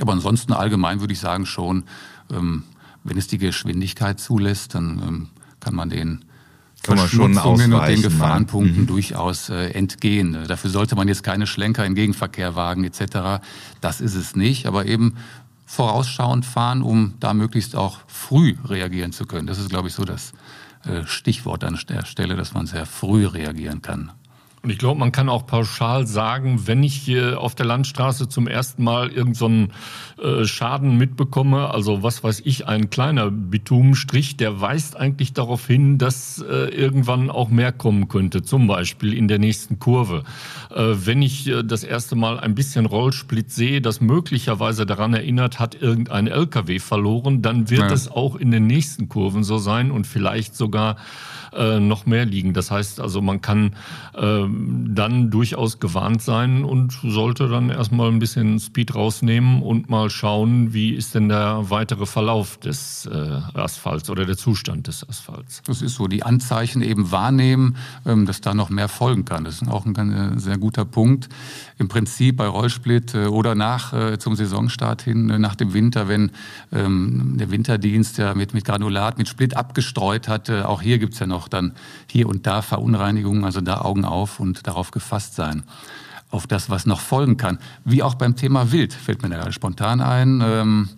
Aber 0.00 0.12
ansonsten 0.12 0.52
allgemein 0.52 1.00
würde 1.00 1.12
ich 1.12 1.20
sagen 1.20 1.44
schon, 1.44 1.84
ähm, 2.32 2.62
wenn 3.04 3.18
es 3.18 3.26
die 3.26 3.38
Geschwindigkeit 3.38 4.20
zulässt, 4.20 4.74
dann 4.74 5.02
ähm, 5.06 5.28
kann 5.58 5.74
man 5.74 5.90
den 5.90 6.24
kann 6.82 6.96
man 6.96 7.08
schon 7.08 7.36
ausweichen, 7.36 7.74
und 7.74 7.88
den 7.88 8.02
Gefahrenpunkten 8.02 8.82
mhm. 8.82 8.86
durchaus 8.86 9.50
äh, 9.50 9.70
entgehen. 9.70 10.38
Dafür 10.48 10.70
sollte 10.70 10.96
man 10.96 11.08
jetzt 11.08 11.22
keine 11.22 11.46
Schlenker 11.46 11.84
in 11.84 11.94
Gegenverkehr 11.94 12.56
wagen 12.56 12.84
etc. 12.84 13.42
Das 13.82 14.00
ist 14.00 14.14
es 14.14 14.34
nicht, 14.34 14.66
aber 14.66 14.86
eben 14.86 15.16
vorausschauend 15.70 16.44
fahren, 16.44 16.82
um 16.82 17.14
da 17.20 17.32
möglichst 17.32 17.76
auch 17.76 17.98
früh 18.08 18.56
reagieren 18.64 19.12
zu 19.12 19.24
können. 19.24 19.46
Das 19.46 19.60
ist, 19.60 19.70
glaube 19.70 19.86
ich, 19.86 19.94
so 19.94 20.04
das 20.04 20.32
äh, 20.84 21.06
Stichwort 21.06 21.62
an 21.62 21.78
der 21.88 22.04
Stelle, 22.06 22.34
dass 22.34 22.54
man 22.54 22.66
sehr 22.66 22.86
früh 22.86 23.24
reagieren 23.24 23.80
kann. 23.80 24.10
Und 24.62 24.68
ich 24.68 24.76
glaube, 24.76 25.00
man 25.00 25.10
kann 25.10 25.30
auch 25.30 25.46
pauschal 25.46 26.06
sagen, 26.06 26.66
wenn 26.66 26.82
ich 26.82 26.94
hier 26.94 27.40
auf 27.40 27.54
der 27.54 27.64
Landstraße 27.64 28.28
zum 28.28 28.46
ersten 28.46 28.84
Mal 28.84 29.08
irgendeinen 29.08 29.72
so 30.18 30.22
äh, 30.22 30.44
Schaden 30.44 30.98
mitbekomme, 30.98 31.70
also 31.70 32.02
was 32.02 32.22
weiß 32.22 32.42
ich, 32.44 32.66
ein 32.66 32.90
kleiner 32.90 33.30
Bitumenstrich, 33.30 34.36
der 34.36 34.60
weist 34.60 34.96
eigentlich 34.96 35.32
darauf 35.32 35.66
hin, 35.66 35.96
dass 35.96 36.44
äh, 36.46 36.68
irgendwann 36.74 37.30
auch 37.30 37.48
mehr 37.48 37.72
kommen 37.72 38.08
könnte, 38.08 38.42
zum 38.42 38.66
Beispiel 38.66 39.14
in 39.14 39.28
der 39.28 39.38
nächsten 39.38 39.78
Kurve. 39.78 40.24
Äh, 40.70 40.92
wenn 41.06 41.22
ich 41.22 41.50
das 41.64 41.82
erste 41.82 42.14
Mal 42.14 42.38
ein 42.38 42.54
bisschen 42.54 42.84
Rollsplit 42.84 43.50
sehe, 43.50 43.80
das 43.80 44.02
möglicherweise 44.02 44.84
daran 44.84 45.14
erinnert, 45.14 45.58
hat 45.58 45.74
irgendein 45.80 46.26
LKW 46.26 46.80
verloren, 46.80 47.40
dann 47.40 47.70
wird 47.70 47.90
es 47.90 48.06
ja. 48.06 48.12
auch 48.12 48.36
in 48.36 48.50
den 48.50 48.66
nächsten 48.66 49.08
Kurven 49.08 49.42
so 49.42 49.56
sein 49.56 49.90
und 49.90 50.06
vielleicht 50.06 50.54
sogar 50.54 50.96
äh, 51.52 51.80
noch 51.80 52.06
mehr 52.06 52.24
liegen. 52.24 52.54
Das 52.54 52.70
heißt 52.70 53.00
also, 53.00 53.20
man 53.20 53.40
kann 53.40 53.72
äh, 54.14 54.44
dann 54.86 55.30
durchaus 55.30 55.80
gewarnt 55.80 56.22
sein 56.22 56.64
und 56.64 56.98
sollte 57.02 57.48
dann 57.48 57.70
erstmal 57.70 58.08
ein 58.08 58.20
bisschen 58.20 58.60
Speed 58.60 58.94
rausnehmen 58.94 59.62
und 59.62 59.90
mal 59.90 60.10
schauen, 60.10 60.72
wie 60.72 60.92
ist 60.92 61.14
denn 61.14 61.28
der 61.28 61.70
weitere 61.70 62.06
Verlauf 62.06 62.58
des 62.58 63.06
äh, 63.06 63.40
Asphalts 63.54 64.10
oder 64.10 64.26
der 64.26 64.36
Zustand 64.36 64.86
des 64.86 65.08
Asphalts. 65.08 65.62
Das 65.66 65.82
ist 65.82 65.94
so, 65.94 66.06
die 66.06 66.22
Anzeichen 66.22 66.82
eben 66.82 67.10
wahrnehmen, 67.10 67.76
ähm, 68.06 68.26
dass 68.26 68.40
da 68.40 68.54
noch 68.54 68.70
mehr 68.70 68.88
folgen 68.88 69.24
kann. 69.24 69.44
Das 69.44 69.60
ist 69.60 69.68
auch 69.68 69.86
ein 69.86 69.96
äh, 69.96 70.38
sehr 70.38 70.58
guter 70.58 70.84
Punkt. 70.84 71.28
Im 71.78 71.88
Prinzip 71.88 72.36
bei 72.36 72.46
Rollsplit 72.46 73.14
oder 73.14 73.54
nach 73.54 74.18
zum 74.18 74.34
Saisonstart 74.34 75.02
hin, 75.02 75.26
nach 75.26 75.54
dem 75.54 75.72
Winter, 75.72 76.08
wenn 76.08 76.30
ähm, 76.72 77.36
der 77.38 77.50
Winterdienst 77.50 78.18
ja 78.18 78.34
mit, 78.34 78.52
mit 78.52 78.64
Granulat, 78.64 79.16
mit 79.16 79.28
Split 79.28 79.56
abgestreut 79.56 80.28
hat, 80.28 80.50
auch 80.50 80.82
hier 80.82 80.98
gibt's 80.98 81.18
ja 81.18 81.26
noch 81.26 81.39
dann 81.48 81.74
hier 82.06 82.28
und 82.28 82.46
da 82.46 82.62
Verunreinigungen, 82.62 83.44
also 83.44 83.60
da 83.60 83.80
Augen 83.80 84.04
auf 84.04 84.40
und 84.40 84.66
darauf 84.66 84.90
gefasst 84.90 85.34
sein. 85.34 85.64
auf 86.30 86.46
das, 86.46 86.70
was 86.70 86.86
noch 86.86 87.00
folgen 87.00 87.36
kann. 87.36 87.58
Wie 87.84 88.02
auch 88.02 88.14
beim 88.14 88.36
Thema 88.36 88.70
Wild, 88.70 88.92
fällt 88.92 89.22
mir 89.22 89.28
da 89.28 89.36
gerade 89.36 89.52
spontan 89.52 90.00
ein. 90.00 90.40
Ähm, 90.44 90.88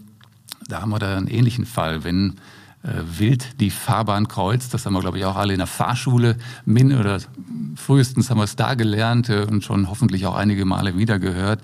da 0.69 0.83
haben 0.83 0.91
wir 0.91 0.99
da 0.99 1.17
einen 1.17 1.27
ähnlichen 1.27 1.65
Fall. 1.65 2.05
Wenn 2.05 2.35
wild 2.83 3.61
die 3.61 3.71
Fahrbahn 3.71 4.27
kreuzt. 4.27 4.75
Das 4.75 4.87
haben 4.87 4.95
wir, 4.95 5.01
glaube 5.01 5.19
ich, 5.19 5.25
auch 5.25 5.37
alle 5.37 5.53
in 5.53 5.59
der 5.59 5.69
Fahrschule 5.69 6.37
min 6.65 6.93
oder 6.99 7.21
frühestens 7.77 8.31
haben 8.31 8.39
wir 8.39 8.45
es 8.45 8.57
da 8.57 8.75
gelernt 8.75 9.29
äh, 9.29 9.47
und 9.49 9.65
schon 9.65 9.89
hoffentlich 9.89 10.27
auch 10.27 10.35
einige 10.35 10.65
Male 10.65 10.97
wieder 10.97 11.19
gehört. 11.19 11.61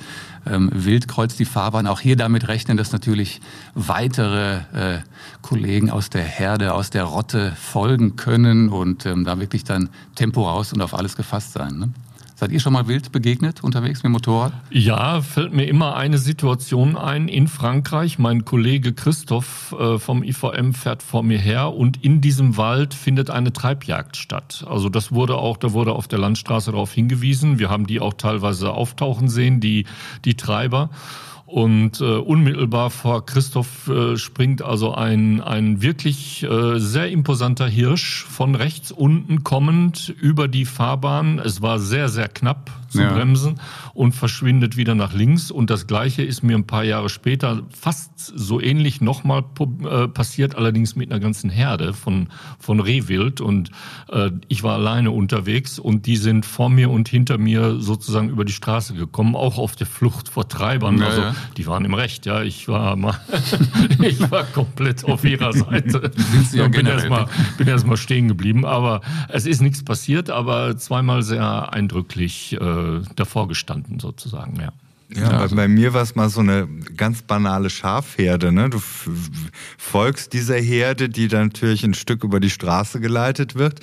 Ähm, 0.47 0.71
wild 0.73 1.09
kreuzt 1.09 1.39
die 1.39 1.45
Fahrbahn. 1.45 1.87
Auch 1.87 2.01
hier 2.01 2.17
damit 2.17 2.49
rechnen, 2.49 2.77
dass 2.77 2.93
natürlich 2.93 3.41
weitere 3.75 4.57
äh, 4.73 4.99
Kollegen 5.43 5.91
aus 5.91 6.11
der 6.11 6.23
Herde, 6.23 6.75
aus 6.75 6.91
der 6.91 7.05
Rotte 7.05 7.53
folgen 7.57 8.17
können 8.17 8.69
und 8.69 9.07
ähm, 9.07 9.25
da 9.25 9.41
wirklich 9.41 9.65
dann 9.65 9.89
Tempo 10.15 10.49
raus 10.49 10.73
und 10.73 10.81
auf 10.81 10.95
alles 10.95 11.17
gefasst 11.17 11.53
sein. 11.53 11.79
Ne? 11.79 11.91
Seid 12.39 12.53
ihr 12.53 12.61
schon 12.61 12.73
mal 12.73 12.87
wild 12.87 13.11
begegnet 13.11 13.65
unterwegs 13.65 14.05
mit 14.05 14.11
dem 14.11 14.13
Motorrad? 14.13 14.53
Ja, 14.71 15.23
fällt 15.23 15.53
mir 15.53 15.65
immer 15.65 15.97
eine 15.97 16.19
Situation 16.19 16.97
ein 16.97 17.27
in 17.27 17.49
Frankreich. 17.49 18.21
Mein 18.21 18.45
Kollege 18.45 18.93
Christoph 18.93 19.75
äh, 19.77 19.99
vom 19.99 20.23
IVM 20.23 20.73
fährt 20.73 21.03
vor 21.03 21.25
mir 21.25 21.41
her 21.41 21.75
und 21.75 22.05
in 22.05 22.21
diesem 22.21 22.57
Wald 22.57 22.95
findet 22.95 23.29
eine 23.29 23.53
Treibjagd 23.53 24.17
statt. 24.17 24.65
Also 24.69 24.89
das 24.89 25.11
wurde 25.11 25.35
auch, 25.35 25.57
da 25.57 25.73
wurde 25.73 25.95
auf 25.95 26.07
der 26.07 26.21
Landstraße 26.21 26.71
darauf 26.71 26.93
hingewiesen. 26.93 27.59
Wir 27.59 27.71
haben 27.71 27.89
die 27.89 27.99
auch 27.99 28.15
teilweise 28.15 28.71
auftauchen 28.71 29.29
sehen, 29.29 29.59
die, 29.59 29.87
die 30.25 30.37
Treiber. 30.37 30.91
Und 31.49 32.03
äh, 32.03 32.05
unmittelbar 32.05 32.91
vor 32.91 33.25
Christoph 33.25 33.89
äh, 33.89 34.19
springt 34.19 34.61
also 34.61 34.93
ein, 34.93 35.41
ein 35.41 35.81
wirklich 35.81 36.43
äh, 36.43 36.79
sehr 36.79 37.09
imposanter 37.09 37.67
Hirsch 37.67 38.25
von 38.25 38.55
rechts 38.55 38.93
unten 38.93 39.45
kommend 39.45 40.15
über 40.21 40.47
die 40.47 40.67
Fahrbahn. 40.67 41.39
Es 41.39 41.63
war 41.63 41.79
sehr, 41.79 42.11
sehr 42.11 42.29
knapp 42.29 42.71
zu 42.89 43.01
ja. 43.01 43.13
bremsen 43.13 43.61
und 43.95 44.13
verschwindet 44.13 44.77
wieder 44.77 44.95
nach 44.95 45.13
links. 45.13 45.51
Und 45.51 45.71
das 45.71 45.87
Gleiche 45.87 46.23
ist 46.23 46.43
mir 46.43 46.57
ein 46.57 46.67
paar 46.67 46.85
Jahre 46.85 47.09
später 47.09 47.63
fast 47.71 48.11
so 48.19 48.61
ähnlich 48.61 49.01
nochmal 49.01 49.45
äh, 49.85 50.09
passiert, 50.09 50.57
allerdings 50.57 50.97
mit 50.97 51.11
einer 51.11 51.21
ganzen 51.21 51.51
Herde 51.51 51.93
von, 51.93 52.29
von 52.59 52.81
Rehwild. 52.81 53.41
Und 53.41 53.71
äh, 54.11 54.31
ich 54.49 54.63
war 54.63 54.75
alleine 54.75 55.11
unterwegs 55.11 55.79
und 55.79 56.07
die 56.07 56.17
sind 56.17 56.47
vor 56.47 56.71
mir 56.71 56.91
und 56.91 57.09
hinter 57.09 57.39
mir 57.39 57.81
sozusagen 57.81 58.29
über 58.29 58.45
die 58.45 58.53
Straße 58.53 58.95
gekommen, 58.95 59.37
auch 59.37 59.59
auf 59.59 59.77
der 59.77 59.87
Flucht 59.87 60.29
vor 60.29 60.49
Treibern. 60.49 60.99
Ja, 60.99 61.07
also 61.07 61.21
ja. 61.21 61.35
die 61.57 61.67
waren 61.67 61.85
im 61.85 61.95
Recht, 61.95 62.27
ja. 62.27 62.43
Ich 62.43 62.69
war 62.69 62.97
mal, 62.97 63.19
ich 64.03 64.31
war 64.31 64.45
komplett 64.45 65.05
auf 65.05 65.25
ihrer 65.25 65.53
Seite. 65.53 66.11
ja 66.53 66.69
bin 66.69 66.87
erstmal 66.87 67.27
bin 67.57 67.69
erst 67.69 67.87
stehen 67.99 68.29
geblieben. 68.29 68.65
Aber 68.65 69.01
es 69.29 69.47
ist 69.47 69.61
nichts 69.61 69.85
passiert, 69.85 70.31
aber 70.31 70.77
zweimal 70.77 71.23
sehr 71.23 71.73
eindrücklich 71.73 72.57
äh, 72.61 72.78
davor 73.17 73.49
gestanden 73.49 74.01
sozusagen, 74.01 74.61
ja. 74.61 74.73
Ja, 75.15 75.31
also. 75.31 75.57
bei, 75.57 75.63
bei, 75.63 75.69
mir 75.69 75.95
war 75.95 76.03
es 76.03 76.15
mal 76.15 76.29
so 76.29 76.41
eine 76.41 76.69
ganz 76.97 77.23
banale 77.23 77.71
Schafherde. 77.71 78.53
Ne? 78.53 78.69
Du 78.69 78.79
folgst 79.79 80.35
dieser 80.35 80.59
Herde, 80.59 81.09
die 81.09 81.29
dann 81.29 81.47
natürlich 81.47 81.83
ein 81.83 81.95
Stück 81.95 82.25
über 82.25 82.41
die 82.41 82.51
Straße 82.51 83.01
geleitet 83.01 83.55
wird. 83.55 83.81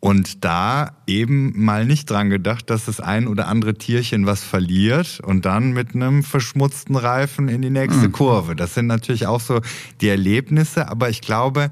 Und 0.00 0.46
da 0.46 0.96
eben 1.06 1.62
mal 1.62 1.84
nicht 1.84 2.08
dran 2.08 2.30
gedacht, 2.30 2.70
dass 2.70 2.86
das 2.86 3.00
ein 3.00 3.28
oder 3.28 3.48
andere 3.48 3.74
Tierchen 3.74 4.24
was 4.24 4.42
verliert 4.42 5.20
und 5.20 5.44
dann 5.44 5.72
mit 5.72 5.94
einem 5.94 6.22
verschmutzten 6.22 6.96
Reifen 6.96 7.48
in 7.48 7.60
die 7.60 7.68
nächste 7.68 8.08
mhm. 8.08 8.12
Kurve. 8.12 8.56
Das 8.56 8.72
sind 8.72 8.86
natürlich 8.86 9.26
auch 9.26 9.40
so 9.40 9.60
die 10.00 10.08
Erlebnisse, 10.08 10.88
aber 10.88 11.10
ich 11.10 11.20
glaube, 11.20 11.70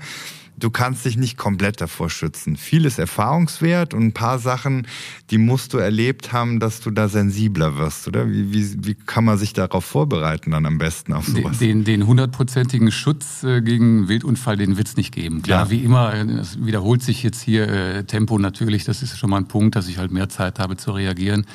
du 0.58 0.70
kannst 0.70 1.04
dich 1.04 1.16
nicht 1.16 1.36
komplett 1.36 1.80
davor 1.80 2.10
schützen. 2.10 2.56
Vieles 2.56 2.98
erfahrungswert 2.98 3.94
und 3.94 4.02
ein 4.02 4.12
paar 4.12 4.38
Sachen, 4.38 4.86
die 5.30 5.38
musst 5.38 5.72
du 5.72 5.78
erlebt 5.78 6.32
haben, 6.32 6.60
dass 6.60 6.80
du 6.80 6.90
da 6.90 7.08
sensibler 7.08 7.76
wirst, 7.76 8.08
oder? 8.08 8.28
Wie, 8.28 8.52
wie, 8.52 8.86
wie 8.86 8.94
kann 8.94 9.24
man 9.24 9.38
sich 9.38 9.52
darauf 9.52 9.84
vorbereiten 9.84 10.50
dann 10.50 10.66
am 10.66 10.78
besten 10.78 11.12
auf 11.12 11.26
sowas? 11.26 11.58
Den, 11.58 11.84
den 11.84 12.06
hundertprozentigen 12.06 12.90
Schutz 12.90 13.42
äh, 13.44 13.60
gegen 13.62 14.08
Wildunfall, 14.08 14.56
den 14.56 14.76
wird 14.76 14.88
es 14.88 14.96
nicht 14.96 15.14
geben. 15.14 15.42
Klar, 15.42 15.64
ja. 15.64 15.70
wie 15.70 15.84
immer, 15.84 16.14
es 16.14 16.64
wiederholt 16.64 17.02
sich 17.02 17.22
jetzt 17.22 17.40
hier 17.40 17.68
äh, 17.68 18.04
Tempo 18.04 18.38
natürlich, 18.38 18.84
das 18.84 19.02
ist 19.02 19.18
schon 19.18 19.30
mal 19.30 19.38
ein 19.38 19.48
Punkt, 19.48 19.76
dass 19.76 19.88
ich 19.88 19.98
halt 19.98 20.10
mehr 20.10 20.28
Zeit 20.28 20.58
habe 20.58 20.76
zu 20.76 20.92
reagieren. 20.92 21.46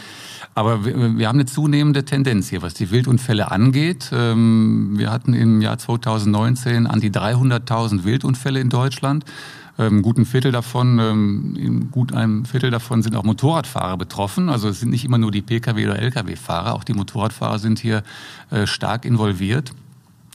Aber 0.55 0.85
wir, 0.85 1.17
wir 1.17 1.27
haben 1.27 1.37
eine 1.39 1.45
zunehmende 1.45 2.05
Tendenz 2.05 2.49
hier, 2.49 2.61
was 2.61 2.73
die 2.73 2.91
Wildunfälle 2.91 3.51
angeht. 3.51 4.11
Ähm, 4.13 4.93
wir 4.97 5.11
hatten 5.11 5.33
im 5.33 5.61
Jahr 5.61 5.77
2019 5.77 6.85
an 6.85 6.99
die 6.99 7.11
300.000 7.11 8.03
Wildunfälle 8.03 8.59
in 8.59 8.69
Deutschland. 8.69 8.92
Ähm, 9.79 10.03
gut 10.03 10.17
ein 10.17 10.25
Viertel 10.25 10.51
davon, 10.51 10.99
ähm, 10.99 11.55
in 11.57 11.91
gut 11.91 12.13
einem 12.13 12.45
Viertel 12.45 12.69
davon 12.69 13.01
sind 13.01 13.15
auch 13.15 13.23
Motorradfahrer 13.23 13.97
betroffen. 13.97 14.49
Also 14.49 14.69
es 14.69 14.79
sind 14.79 14.89
nicht 14.89 15.03
immer 15.03 15.17
nur 15.17 15.31
die 15.31 15.41
Pkw- 15.41 15.85
oder 15.85 15.99
Lkw-Fahrer, 15.99 16.73
auch 16.75 16.83
die 16.83 16.93
Motorradfahrer 16.93 17.57
sind 17.57 17.79
hier 17.79 18.03
äh, 18.51 18.67
stark 18.67 19.03
involviert. 19.03 19.71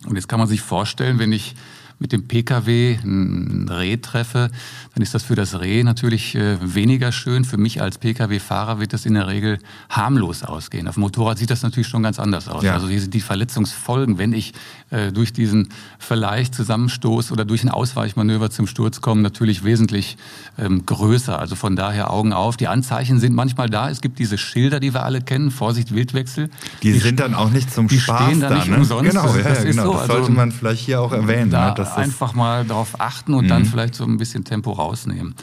Und 0.06 0.16
jetzt 0.16 0.28
kann 0.28 0.40
man 0.40 0.48
sich 0.48 0.60
vorstellen, 0.60 1.18
wenn 1.18 1.32
ich 1.32 1.54
mit 1.98 2.12
dem 2.12 2.28
Pkw 2.28 2.98
ein 3.02 3.68
Reh 3.68 3.96
treffe, 3.96 4.50
dann 4.94 5.02
ist 5.02 5.14
das 5.14 5.22
für 5.24 5.34
das 5.34 5.60
Reh 5.60 5.82
natürlich 5.82 6.34
äh, 6.34 6.56
weniger 6.62 7.12
schön. 7.12 7.44
Für 7.44 7.56
mich 7.56 7.82
als 7.82 7.98
Pkw-Fahrer 7.98 8.78
wird 8.80 8.92
das 8.92 9.04
in 9.06 9.14
der 9.14 9.26
Regel 9.26 9.58
harmlos 9.88 10.42
ausgehen. 10.42 10.86
Auf 10.86 10.94
dem 10.94 11.00
Motorrad 11.00 11.38
sieht 11.38 11.50
das 11.50 11.62
natürlich 11.62 11.88
schon 11.88 12.02
ganz 12.02 12.18
anders 12.18 12.48
aus. 12.48 12.62
Ja. 12.62 12.74
Also 12.74 12.88
hier 12.88 13.00
sind 13.00 13.14
die 13.14 13.20
Verletzungsfolgen, 13.20 14.18
wenn 14.18 14.32
ich 14.32 14.52
äh, 14.90 15.12
durch 15.12 15.32
diesen 15.32 15.70
vielleicht 15.98 16.54
Zusammenstoß 16.54 17.32
oder 17.32 17.44
durch 17.44 17.64
ein 17.64 17.68
Ausweichmanöver 17.68 18.50
zum 18.50 18.66
Sturz 18.66 19.00
komme, 19.00 19.22
natürlich 19.22 19.64
wesentlich 19.64 20.16
ähm, 20.56 20.86
größer. 20.86 21.38
Also 21.38 21.56
von 21.56 21.76
daher 21.76 22.12
Augen 22.12 22.32
auf. 22.32 22.56
Die 22.56 22.68
Anzeichen 22.68 23.18
sind 23.18 23.34
manchmal 23.34 23.68
da. 23.68 23.90
Es 23.90 24.00
gibt 24.00 24.18
diese 24.18 24.38
Schilder, 24.38 24.80
die 24.80 24.94
wir 24.94 25.04
alle 25.04 25.20
kennen. 25.20 25.50
Vorsicht, 25.50 25.92
Wildwechsel. 25.94 26.48
Die, 26.82 26.92
die 26.92 26.98
sind 26.98 27.20
dann 27.20 27.34
auch 27.34 27.50
nicht 27.50 27.72
zum 27.72 27.88
die 27.88 27.98
Spaß 27.98 28.28
stehen 28.28 28.40
da, 28.40 28.54
nicht 28.54 28.68
ne? 28.68 28.76
umsonst. 28.76 29.10
Genau, 29.10 29.36
ja, 29.36 29.42
das, 29.42 29.58
ja, 29.58 29.70
genau. 29.70 29.84
So. 29.84 29.92
das 29.92 30.06
sollte 30.06 30.22
also, 30.22 30.32
man 30.32 30.52
vielleicht 30.52 30.84
hier 30.84 31.00
auch 31.00 31.12
erwähnen. 31.12 31.50
Da 31.50 31.68
ne? 31.68 31.74
Einfach 31.96 32.34
mal 32.34 32.64
darauf 32.64 33.00
achten 33.00 33.34
und 33.34 33.44
mhm. 33.44 33.48
dann 33.48 33.64
vielleicht 33.64 33.94
so 33.94 34.04
ein 34.04 34.18
bisschen 34.18 34.44
Tempo 34.44 34.72
rausnehmen. 34.72 35.34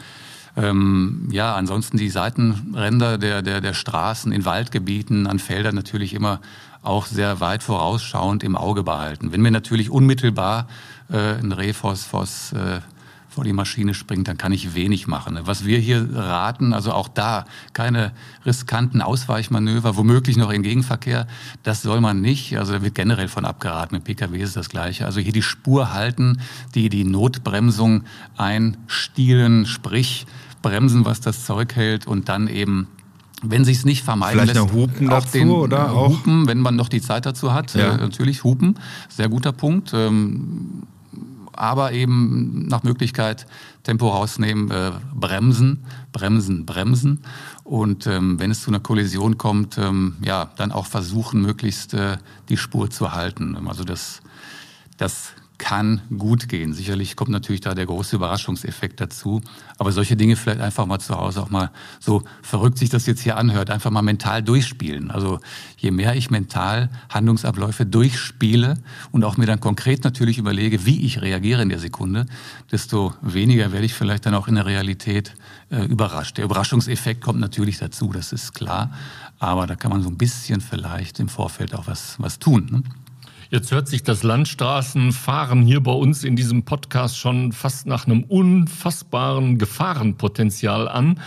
Ähm, 0.56 1.28
ja, 1.30 1.54
ansonsten 1.54 1.98
die 1.98 2.08
Seitenränder 2.08 3.18
der, 3.18 3.42
der, 3.42 3.60
der 3.60 3.74
Straßen 3.74 4.32
in 4.32 4.44
Waldgebieten, 4.44 5.26
an 5.26 5.38
Feldern 5.38 5.74
natürlich 5.74 6.14
immer 6.14 6.40
auch 6.82 7.06
sehr 7.06 7.40
weit 7.40 7.62
vorausschauend 7.62 8.42
im 8.42 8.56
Auge 8.56 8.82
behalten. 8.82 9.32
Wenn 9.32 9.42
mir 9.42 9.50
natürlich 9.50 9.90
unmittelbar 9.90 10.68
äh, 11.10 11.34
ein 11.34 11.52
Rehphosphos 11.52 12.52
äh, 12.52 12.80
vor 13.36 13.44
die 13.44 13.52
Maschine 13.52 13.92
springt, 13.92 14.28
dann 14.28 14.38
kann 14.38 14.50
ich 14.52 14.74
wenig 14.74 15.06
machen. 15.06 15.38
Was 15.42 15.66
wir 15.66 15.78
hier 15.78 16.08
raten, 16.14 16.72
also 16.72 16.92
auch 16.92 17.06
da 17.06 17.44
keine 17.74 18.12
riskanten 18.46 19.02
Ausweichmanöver, 19.02 19.94
womöglich 19.98 20.38
noch 20.38 20.50
in 20.50 20.62
Gegenverkehr, 20.62 21.26
das 21.62 21.82
soll 21.82 22.00
man 22.00 22.22
nicht. 22.22 22.56
Also 22.56 22.72
da 22.72 22.82
wird 22.82 22.94
generell 22.94 23.28
von 23.28 23.44
abgeraten. 23.44 23.94
Mit 23.94 24.04
Pkw 24.04 24.38
ist 24.38 24.56
das 24.56 24.70
Gleiche. 24.70 25.04
Also 25.04 25.20
hier 25.20 25.34
die 25.34 25.42
Spur 25.42 25.92
halten, 25.92 26.40
die 26.74 26.88
die 26.88 27.04
Notbremsung 27.04 28.04
einstielen, 28.38 29.66
sprich 29.66 30.26
bremsen, 30.62 31.04
was 31.04 31.20
das 31.20 31.44
Zeug 31.44 31.76
hält 31.76 32.06
und 32.06 32.30
dann 32.30 32.48
eben 32.48 32.88
wenn 33.42 33.66
sich 33.66 33.76
es 33.76 33.84
nicht 33.84 34.02
vermeiden 34.02 34.40
Vielleicht 34.40 34.54
lässt, 34.54 34.72
Hupen 34.72 35.10
dazu 35.10 35.38
den, 35.38 35.50
oder 35.50 35.92
auch 35.92 36.08
Hupen, 36.08 36.48
wenn 36.48 36.58
man 36.58 36.74
noch 36.74 36.88
die 36.88 37.02
Zeit 37.02 37.26
dazu 37.26 37.52
hat, 37.52 37.74
ja. 37.74 37.96
äh, 37.96 37.98
natürlich 37.98 38.44
Hupen, 38.44 38.78
sehr 39.10 39.28
guter 39.28 39.52
Punkt. 39.52 39.92
Ähm, 39.92 40.84
aber 41.56 41.92
eben 41.92 42.66
nach 42.68 42.82
Möglichkeit 42.82 43.46
Tempo 43.82 44.08
rausnehmen, 44.08 44.70
äh, 44.70 44.92
bremsen, 45.14 45.84
bremsen, 46.12 46.66
bremsen. 46.66 47.22
Und 47.64 48.06
ähm, 48.06 48.38
wenn 48.38 48.50
es 48.50 48.62
zu 48.62 48.70
einer 48.70 48.80
Kollision 48.80 49.38
kommt, 49.38 49.78
ähm, 49.78 50.16
ja, 50.22 50.50
dann 50.56 50.72
auch 50.72 50.86
versuchen, 50.86 51.42
möglichst 51.42 51.94
äh, 51.94 52.18
die 52.48 52.56
Spur 52.56 52.90
zu 52.90 53.12
halten. 53.12 53.56
Also 53.68 53.84
das, 53.84 54.20
das 54.96 55.32
kann 55.58 56.02
gut 56.16 56.48
gehen. 56.48 56.72
Sicherlich 56.72 57.16
kommt 57.16 57.30
natürlich 57.30 57.60
da 57.60 57.74
der 57.74 57.86
große 57.86 58.16
Überraschungseffekt 58.16 59.00
dazu. 59.00 59.40
Aber 59.78 59.92
solche 59.92 60.16
Dinge 60.16 60.36
vielleicht 60.36 60.60
einfach 60.60 60.86
mal 60.86 60.98
zu 60.98 61.16
Hause 61.16 61.42
auch 61.42 61.50
mal 61.50 61.70
so 62.00 62.22
verrückt 62.42 62.78
sich 62.78 62.90
das 62.90 63.06
jetzt 63.06 63.20
hier 63.20 63.36
anhört, 63.36 63.70
einfach 63.70 63.90
mal 63.90 64.02
mental 64.02 64.42
durchspielen. 64.42 65.10
Also 65.10 65.40
je 65.78 65.90
mehr 65.90 66.14
ich 66.14 66.30
mental 66.30 66.90
Handlungsabläufe 67.08 67.86
durchspiele 67.86 68.74
und 69.12 69.24
auch 69.24 69.36
mir 69.36 69.46
dann 69.46 69.60
konkret 69.60 70.04
natürlich 70.04 70.38
überlege, 70.38 70.84
wie 70.86 71.04
ich 71.04 71.22
reagiere 71.22 71.62
in 71.62 71.68
der 71.68 71.78
Sekunde, 71.78 72.26
desto 72.70 73.14
weniger 73.22 73.72
werde 73.72 73.86
ich 73.86 73.94
vielleicht 73.94 74.26
dann 74.26 74.34
auch 74.34 74.48
in 74.48 74.56
der 74.56 74.66
Realität 74.66 75.34
äh, 75.70 75.84
überrascht. 75.84 76.38
Der 76.38 76.44
Überraschungseffekt 76.44 77.20
kommt 77.22 77.40
natürlich 77.40 77.78
dazu, 77.78 78.12
das 78.12 78.32
ist 78.32 78.54
klar. 78.54 78.92
Aber 79.38 79.66
da 79.66 79.74
kann 79.74 79.90
man 79.90 80.02
so 80.02 80.08
ein 80.08 80.16
bisschen 80.16 80.60
vielleicht 80.60 81.20
im 81.20 81.28
Vorfeld 81.28 81.74
auch 81.74 81.86
was, 81.86 82.16
was 82.18 82.38
tun. 82.38 82.68
Ne? 82.70 82.82
Jetzt 83.56 83.72
hört 83.72 83.88
sich 83.88 84.02
das 84.02 84.22
Landstraßenfahren 84.22 85.62
hier 85.62 85.82
bei 85.82 85.92
uns 85.92 86.24
in 86.24 86.36
diesem 86.36 86.64
Podcast 86.64 87.16
schon 87.16 87.52
fast 87.52 87.86
nach 87.86 88.06
einem 88.06 88.22
unfassbaren 88.24 89.56
Gefahrenpotenzial 89.56 90.86
an. 90.88 91.20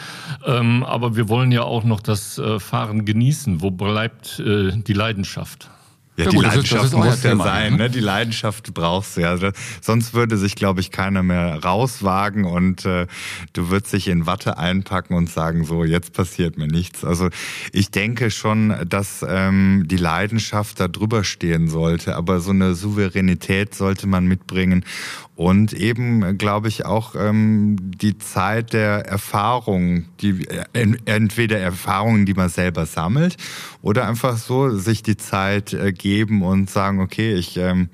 Ähm, 0.45 0.83
aber 0.83 1.15
wir 1.15 1.27
wollen 1.27 1.51
ja 1.51 1.63
auch 1.63 1.83
noch 1.83 2.01
das 2.01 2.37
äh, 2.37 2.59
Fahren 2.59 3.03
genießen. 3.03 3.63
Wo 3.63 3.71
bleibt 3.71 4.39
äh, 4.41 4.73
die 4.73 4.93
Leidenschaft? 4.93 5.71
Ja, 6.19 6.25
ja 6.25 6.31
die 6.31 6.35
gut, 6.35 6.45
Leidenschaft 6.45 6.85
ist, 6.85 6.93
muss 6.93 7.23
ja 7.23 7.29
Thema, 7.29 7.43
sein, 7.45 7.75
ne? 7.77 7.89
Die 7.89 8.01
Leidenschaft 8.01 8.73
brauchst 8.73 9.15
du 9.15 9.21
ja. 9.21 9.29
Also, 9.29 9.51
sonst 9.79 10.13
würde 10.13 10.35
sich, 10.35 10.55
glaube 10.55 10.81
ich, 10.81 10.91
keiner 10.91 11.23
mehr 11.23 11.63
rauswagen 11.63 12.43
und 12.43 12.85
äh, 12.85 13.07
du 13.53 13.69
würdest 13.69 13.93
dich 13.93 14.09
in 14.09 14.25
Watte 14.25 14.57
einpacken 14.57 15.13
und 15.13 15.29
sagen, 15.29 15.63
so, 15.63 15.85
jetzt 15.85 16.11
passiert 16.11 16.57
mir 16.57 16.67
nichts. 16.67 17.05
Also 17.05 17.29
ich 17.71 17.91
denke 17.91 18.31
schon, 18.31 18.75
dass 18.87 19.25
ähm, 19.27 19.85
die 19.87 19.97
Leidenschaft 19.97 20.81
da 20.81 20.89
drüber 20.89 21.23
stehen 21.23 21.69
sollte, 21.69 22.17
aber 22.17 22.41
so 22.41 22.51
eine 22.51 22.75
Souveränität 22.75 23.73
sollte 23.73 24.05
man 24.05 24.25
mitbringen 24.25 24.83
und 25.35 25.71
eben, 25.71 26.37
glaube 26.37 26.67
ich, 26.67 26.85
auch 26.85 27.15
ähm, 27.15 27.77
die 27.79 28.17
Zeit 28.17 28.73
der 28.73 29.05
Erfahrung, 29.05 30.03
die 30.19 30.45
äh, 30.73 30.97
entweder 31.05 31.57
Erfahrungen, 31.59 32.25
die 32.25 32.33
man 32.33 32.49
selber 32.49 32.85
sammelt, 32.85 33.37
oder 33.81 34.05
einfach 34.05 34.35
so 34.35 34.75
sich 34.75 35.01
die 35.01 35.15
Zeit 35.15 35.71
äh, 35.71 35.93
geben 35.93 36.08
und 36.41 36.69
sagen, 36.69 36.99
okay, 36.99 37.33
ich 37.33 37.57
ähm, 37.57 37.89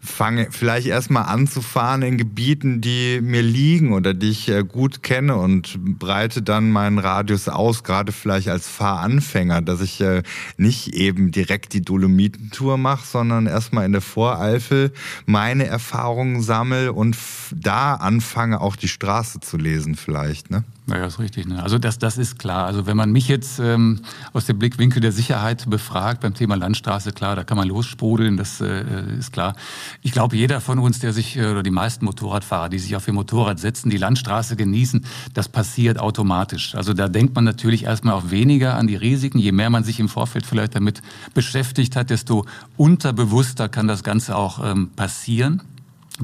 fange 0.00 0.48
vielleicht 0.50 0.86
erstmal 0.86 1.24
an 1.24 1.46
zu 1.46 1.60
fahren 1.60 2.02
in 2.02 2.16
Gebieten, 2.16 2.80
die 2.80 3.20
mir 3.22 3.42
liegen 3.42 3.92
oder 3.92 4.14
die 4.14 4.30
ich 4.30 4.48
äh, 4.48 4.64
gut 4.64 5.02
kenne 5.02 5.36
und 5.36 5.98
breite 5.98 6.40
dann 6.40 6.70
meinen 6.70 6.98
Radius 6.98 7.48
aus, 7.48 7.84
gerade 7.84 8.12
vielleicht 8.12 8.48
als 8.48 8.66
Fahranfänger, 8.66 9.60
dass 9.60 9.82
ich 9.82 10.00
äh, 10.00 10.22
nicht 10.56 10.94
eben 10.94 11.32
direkt 11.32 11.74
die 11.74 11.82
Dolomitentour 11.82 12.78
mache, 12.78 13.06
sondern 13.06 13.46
erstmal 13.46 13.84
in 13.84 13.92
der 13.92 14.00
Voreifel 14.00 14.92
meine 15.26 15.66
Erfahrungen 15.66 16.40
sammle 16.42 16.92
und 16.94 17.16
da 17.54 17.94
anfange 17.94 18.60
auch 18.60 18.76
die 18.76 18.88
Straße 18.88 19.40
zu 19.40 19.58
lesen 19.58 19.96
vielleicht, 19.96 20.50
ne? 20.50 20.64
Naja, 20.90 21.06
ist 21.06 21.20
richtig. 21.20 21.46
Ne? 21.46 21.62
Also 21.62 21.78
das, 21.78 21.98
das 21.98 22.18
ist 22.18 22.40
klar. 22.40 22.66
Also 22.66 22.84
wenn 22.84 22.96
man 22.96 23.12
mich 23.12 23.28
jetzt 23.28 23.60
ähm, 23.60 24.00
aus 24.32 24.46
dem 24.46 24.58
Blickwinkel 24.58 25.00
der 25.00 25.12
Sicherheit 25.12 25.70
befragt 25.70 26.20
beim 26.20 26.34
Thema 26.34 26.56
Landstraße, 26.56 27.12
klar, 27.12 27.36
da 27.36 27.44
kann 27.44 27.56
man 27.56 27.68
lossprudeln, 27.68 28.36
das 28.36 28.60
äh, 28.60 29.16
ist 29.16 29.32
klar. 29.32 29.54
Ich 30.02 30.12
glaube, 30.12 30.36
jeder 30.36 30.60
von 30.60 30.78
uns, 30.78 30.98
der 30.98 31.12
sich, 31.12 31.36
äh, 31.36 31.46
oder 31.46 31.62
die 31.62 31.70
meisten 31.70 32.04
Motorradfahrer, 32.04 32.68
die 32.68 32.78
sich 32.78 32.96
auf 32.96 33.06
ihr 33.06 33.14
Motorrad 33.14 33.58
setzen, 33.58 33.90
die 33.90 33.96
Landstraße 33.96 34.56
genießen, 34.56 35.04
das 35.34 35.48
passiert 35.48 35.98
automatisch. 35.98 36.74
Also 36.74 36.94
da 36.94 37.08
denkt 37.08 37.34
man 37.34 37.44
natürlich 37.44 37.84
erstmal 37.84 38.14
auch 38.14 38.30
weniger 38.30 38.76
an 38.76 38.86
die 38.86 38.96
Risiken. 38.96 39.38
Je 39.38 39.52
mehr 39.52 39.70
man 39.70 39.84
sich 39.84 40.00
im 40.00 40.08
Vorfeld 40.08 40.46
vielleicht 40.46 40.74
damit 40.74 41.02
beschäftigt 41.34 41.96
hat, 41.96 42.10
desto 42.10 42.46
unterbewusster 42.76 43.68
kann 43.68 43.88
das 43.88 44.02
Ganze 44.02 44.36
auch 44.36 44.64
ähm, 44.64 44.90
passieren 44.96 45.62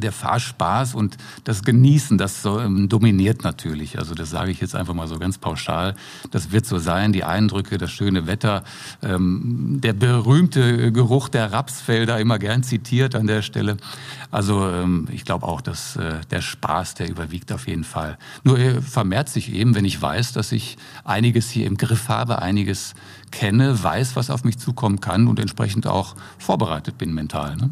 der 0.01 0.13
Fahrspaß 0.13 0.95
und 0.95 1.17
das 1.45 1.63
Genießen, 1.63 2.19
das 2.19 2.43
so, 2.43 2.61
ähm, 2.61 2.89
dominiert 2.89 3.45
natürlich. 3.45 3.99
Also 3.99 4.15
das 4.15 4.31
sage 4.31 4.51
ich 4.51 4.61
jetzt 4.61 4.75
einfach 4.75 4.95
mal 4.95 5.09
so 5.09 5.19
ganz 5.19 5.39
pauschal. 5.39 5.95
Das 6.31 6.53
wird 6.53 6.67
so 6.67 6.79
sein, 6.79 7.13
die 7.13 7.25
Eindrücke, 7.25 7.79
das 7.79 7.91
schöne 7.91 8.27
Wetter, 8.27 8.65
ähm, 9.03 9.79
der 9.83 9.93
berühmte 9.93 10.93
Geruch 10.93 11.29
der 11.29 11.53
Rapsfelder, 11.53 12.21
immer 12.21 12.39
gern 12.39 12.63
zitiert 12.63 13.15
an 13.15 13.27
der 13.27 13.43
Stelle. 13.43 13.77
Also 14.31 14.69
ähm, 14.69 15.09
ich 15.11 15.25
glaube 15.25 15.47
auch, 15.47 15.61
dass 15.61 15.97
äh, 15.97 16.21
der 16.31 16.43
Spaß, 16.43 16.95
der 16.95 17.09
überwiegt 17.09 17.53
auf 17.53 17.67
jeden 17.67 17.85
Fall. 17.85 18.19
Nur 18.45 18.59
er 18.59 18.83
vermehrt 18.83 19.29
sich 19.29 19.53
eben, 19.53 19.75
wenn 19.75 19.85
ich 19.85 20.01
weiß, 20.01 20.33
dass 20.33 20.53
ich 20.53 20.77
einiges 21.05 21.51
hier 21.51 21.67
im 21.67 21.77
Griff 21.77 22.09
habe, 22.09 22.43
einiges 22.43 22.95
kenne, 23.31 23.83
weiß, 23.83 24.17
was 24.17 24.31
auf 24.31 24.45
mich 24.45 24.59
zukommen 24.59 25.01
kann 25.01 25.29
und 25.29 25.39
entsprechend 25.39 25.87
auch 25.87 26.17
vorbereitet 26.39 26.99
bin 26.99 27.15
mental. 27.15 27.57
Ne? 27.57 27.71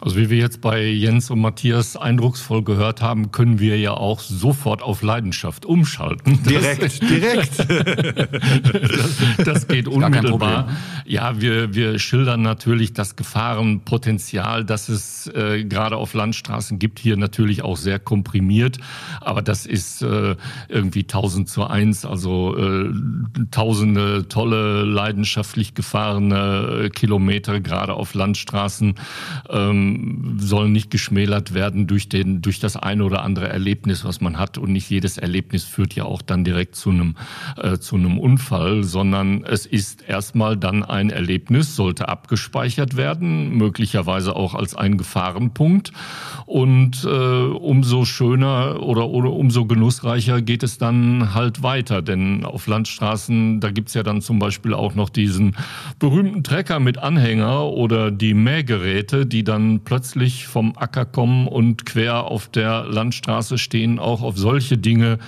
Also 0.00 0.16
wie 0.16 0.30
wir 0.30 0.38
jetzt 0.38 0.60
bei 0.60 0.84
Jens 0.84 1.28
und 1.28 1.40
Matthias 1.40 1.96
eindrucksvoll 1.96 2.62
gehört 2.62 3.02
haben, 3.02 3.32
können 3.32 3.58
wir 3.58 3.78
ja 3.78 3.94
auch 3.94 4.20
sofort 4.20 4.80
auf 4.80 5.02
Leidenschaft 5.02 5.66
umschalten. 5.66 6.40
Direkt, 6.44 6.82
das, 6.82 7.00
direkt. 7.00 7.58
das, 7.58 9.16
das, 9.44 9.66
geht 9.66 9.88
unmittelbar. 9.88 10.68
Ja, 11.04 11.40
wir, 11.40 11.74
wir 11.74 11.98
schildern 11.98 12.42
natürlich 12.42 12.92
das 12.92 13.16
Gefahrenpotenzial, 13.16 14.64
das 14.64 14.88
es 14.88 15.26
äh, 15.34 15.64
gerade 15.64 15.96
auf 15.96 16.14
Landstraßen 16.14 16.78
gibt, 16.78 17.00
hier 17.00 17.16
natürlich 17.16 17.62
auch 17.62 17.76
sehr 17.76 17.98
komprimiert. 17.98 18.78
Aber 19.20 19.42
das 19.42 19.66
ist 19.66 20.02
äh, 20.02 20.36
irgendwie 20.68 21.02
1000 21.02 21.48
zu 21.48 21.66
1, 21.66 22.04
also 22.04 22.56
äh, 22.56 22.92
tausende 23.50 24.28
tolle, 24.28 24.84
leidenschaftlich 24.84 25.74
gefahrene 25.74 26.90
Kilometer, 26.94 27.58
gerade 27.60 27.94
auf 27.94 28.14
Landstraßen. 28.14 28.94
Ähm, 29.50 29.87
sollen 30.38 30.72
nicht 30.72 30.90
geschmälert 30.90 31.54
werden 31.54 31.86
durch, 31.86 32.08
den, 32.08 32.42
durch 32.42 32.60
das 32.60 32.76
eine 32.76 33.04
oder 33.04 33.22
andere 33.22 33.48
Erlebnis, 33.48 34.04
was 34.04 34.20
man 34.20 34.38
hat. 34.38 34.58
Und 34.58 34.72
nicht 34.72 34.90
jedes 34.90 35.18
Erlebnis 35.18 35.64
führt 35.64 35.94
ja 35.94 36.04
auch 36.04 36.22
dann 36.22 36.44
direkt 36.44 36.76
zu 36.76 36.90
einem, 36.90 37.16
äh, 37.56 37.78
zu 37.78 37.96
einem 37.96 38.18
Unfall, 38.18 38.84
sondern 38.84 39.44
es 39.44 39.66
ist 39.66 40.02
erstmal 40.02 40.56
dann 40.56 40.82
ein 40.82 41.10
Erlebnis, 41.10 41.76
sollte 41.76 42.08
abgespeichert 42.08 42.96
werden, 42.96 43.56
möglicherweise 43.56 44.36
auch 44.36 44.54
als 44.54 44.74
ein 44.74 44.98
Gefahrenpunkt. 44.98 45.92
Und 46.46 47.04
äh, 47.04 47.08
umso 47.08 48.04
schöner 48.04 48.82
oder, 48.82 49.08
oder 49.08 49.32
umso 49.32 49.66
genussreicher 49.66 50.40
geht 50.42 50.62
es 50.62 50.78
dann 50.78 51.34
halt 51.34 51.62
weiter. 51.62 52.02
Denn 52.02 52.44
auf 52.44 52.66
Landstraßen, 52.66 53.60
da 53.60 53.70
gibt's 53.70 53.94
ja 53.94 54.02
dann 54.02 54.20
zum 54.20 54.38
Beispiel 54.38 54.74
auch 54.74 54.94
noch 54.94 55.10
diesen 55.10 55.56
berühmten 55.98 56.42
Trecker 56.42 56.80
mit 56.80 56.98
Anhänger 56.98 57.64
oder 57.64 58.10
die 58.10 58.34
Mähgeräte, 58.34 59.26
die 59.26 59.44
dann 59.44 59.77
plötzlich 59.84 60.46
vom 60.46 60.76
Acker 60.76 61.04
kommen 61.04 61.48
und 61.48 61.86
quer 61.86 62.24
auf 62.24 62.48
der 62.48 62.84
Landstraße 62.84 63.58
stehen. 63.58 63.98
Auch 63.98 64.22
auf 64.22 64.38
solche 64.38 64.78
Dinge 64.78 65.18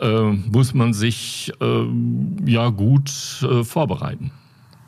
äh, 0.00 0.22
muss 0.22 0.74
man 0.74 0.92
sich 0.92 1.52
äh, 1.60 1.84
ja 2.46 2.68
gut 2.70 3.10
äh, 3.42 3.64
vorbereiten. 3.64 4.30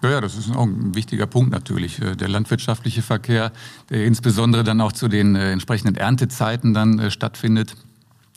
Ja, 0.02 0.20
das 0.20 0.36
ist 0.36 0.54
auch 0.54 0.64
ein 0.64 0.94
wichtiger 0.94 1.26
Punkt 1.26 1.50
natürlich. 1.50 2.00
Äh, 2.00 2.16
der 2.16 2.28
landwirtschaftliche 2.28 3.02
Verkehr, 3.02 3.52
der 3.90 4.04
insbesondere 4.04 4.62
dann 4.62 4.80
auch 4.80 4.92
zu 4.92 5.08
den 5.08 5.34
äh, 5.34 5.52
entsprechenden 5.52 5.96
Erntezeiten 5.96 6.74
dann 6.74 6.98
äh, 6.98 7.10
stattfindet, 7.10 7.76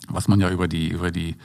was 0.08 0.26
man 0.26 0.40
ja 0.40 0.50
über 0.50 0.68
die, 0.68 0.88
über 0.88 1.10
die 1.10 1.36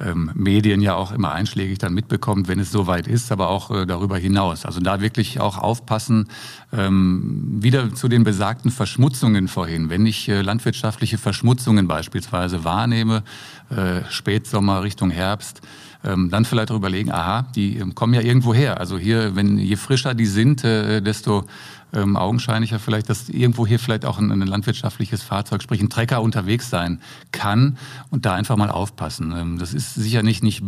ähm, 0.00 0.30
Medien 0.34 0.80
ja 0.80 0.94
auch 0.96 1.12
immer 1.12 1.32
einschlägig 1.32 1.78
dann 1.78 1.94
mitbekommt, 1.94 2.48
wenn 2.48 2.58
es 2.58 2.72
soweit 2.72 3.06
ist, 3.06 3.30
aber 3.30 3.48
auch 3.48 3.70
äh, 3.70 3.86
darüber 3.86 4.18
hinaus. 4.18 4.66
Also 4.66 4.80
da 4.80 5.00
wirklich 5.00 5.40
auch 5.40 5.56
aufpassen, 5.58 6.28
ähm, 6.72 7.58
wieder 7.60 7.94
zu 7.94 8.08
den 8.08 8.24
besagten 8.24 8.70
Verschmutzungen 8.70 9.46
vorhin. 9.46 9.90
Wenn 9.90 10.04
ich 10.06 10.28
äh, 10.28 10.42
landwirtschaftliche 10.42 11.18
Verschmutzungen 11.18 11.86
beispielsweise 11.86 12.64
wahrnehme, 12.64 13.22
äh, 13.70 14.00
Spätsommer 14.10 14.82
Richtung 14.82 15.10
Herbst, 15.10 15.62
ähm, 16.04 16.28
dann 16.30 16.44
vielleicht 16.44 16.70
auch 16.70 16.76
überlegen, 16.76 17.10
aha, 17.10 17.46
die 17.54 17.78
ähm, 17.78 17.94
kommen 17.94 18.14
ja 18.14 18.20
irgendwo 18.20 18.52
her. 18.52 18.78
Also 18.78 18.98
hier, 18.98 19.36
wenn 19.36 19.58
je 19.58 19.76
frischer 19.76 20.14
die 20.14 20.26
sind, 20.26 20.64
äh, 20.64 21.00
desto 21.00 21.46
ähm, 21.94 22.16
augenscheinlicher 22.16 22.78
vielleicht, 22.78 23.08
dass 23.08 23.28
irgendwo 23.28 23.66
hier 23.66 23.78
vielleicht 23.78 24.04
auch 24.04 24.18
ein, 24.18 24.30
ein, 24.30 24.40
landwirtschaftliches 24.40 25.22
Fahrzeug, 25.22 25.62
sprich 25.62 25.80
ein 25.80 25.90
Trecker 25.90 26.22
unterwegs 26.22 26.68
sein 26.68 27.00
kann 27.32 27.78
und 28.10 28.26
da 28.26 28.34
einfach 28.34 28.56
mal 28.56 28.70
aufpassen. 28.70 29.32
Ähm, 29.36 29.58
das 29.58 29.72
ist 29.72 29.94
sicher 29.94 30.22
nicht, 30.22 30.42
nicht 30.42 30.62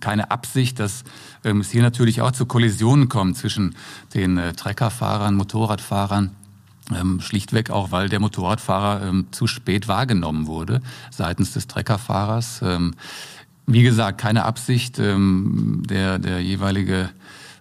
keine 0.00 0.30
Absicht, 0.30 0.80
dass 0.80 1.04
ähm, 1.44 1.60
es 1.60 1.70
hier 1.70 1.82
natürlich 1.82 2.20
auch 2.20 2.32
zu 2.32 2.46
Kollisionen 2.46 3.08
kommt 3.08 3.36
zwischen 3.36 3.76
den 4.14 4.36
äh, 4.36 4.52
Treckerfahrern, 4.52 5.34
Motorradfahrern. 5.34 6.30
Ähm, 6.94 7.20
schlichtweg 7.20 7.70
auch, 7.70 7.92
weil 7.92 8.10
der 8.10 8.20
Motorradfahrer 8.20 9.06
ähm, 9.06 9.28
zu 9.30 9.46
spät 9.46 9.88
wahrgenommen 9.88 10.46
wurde 10.46 10.82
seitens 11.10 11.52
des 11.52 11.66
Treckerfahrers. 11.66 12.60
Ähm, 12.62 12.94
wie 13.66 13.82
gesagt, 13.82 14.20
keine 14.20 14.44
Absicht. 14.44 14.98
der, 14.98 16.18
der 16.18 16.40
jeweilige 16.42 17.08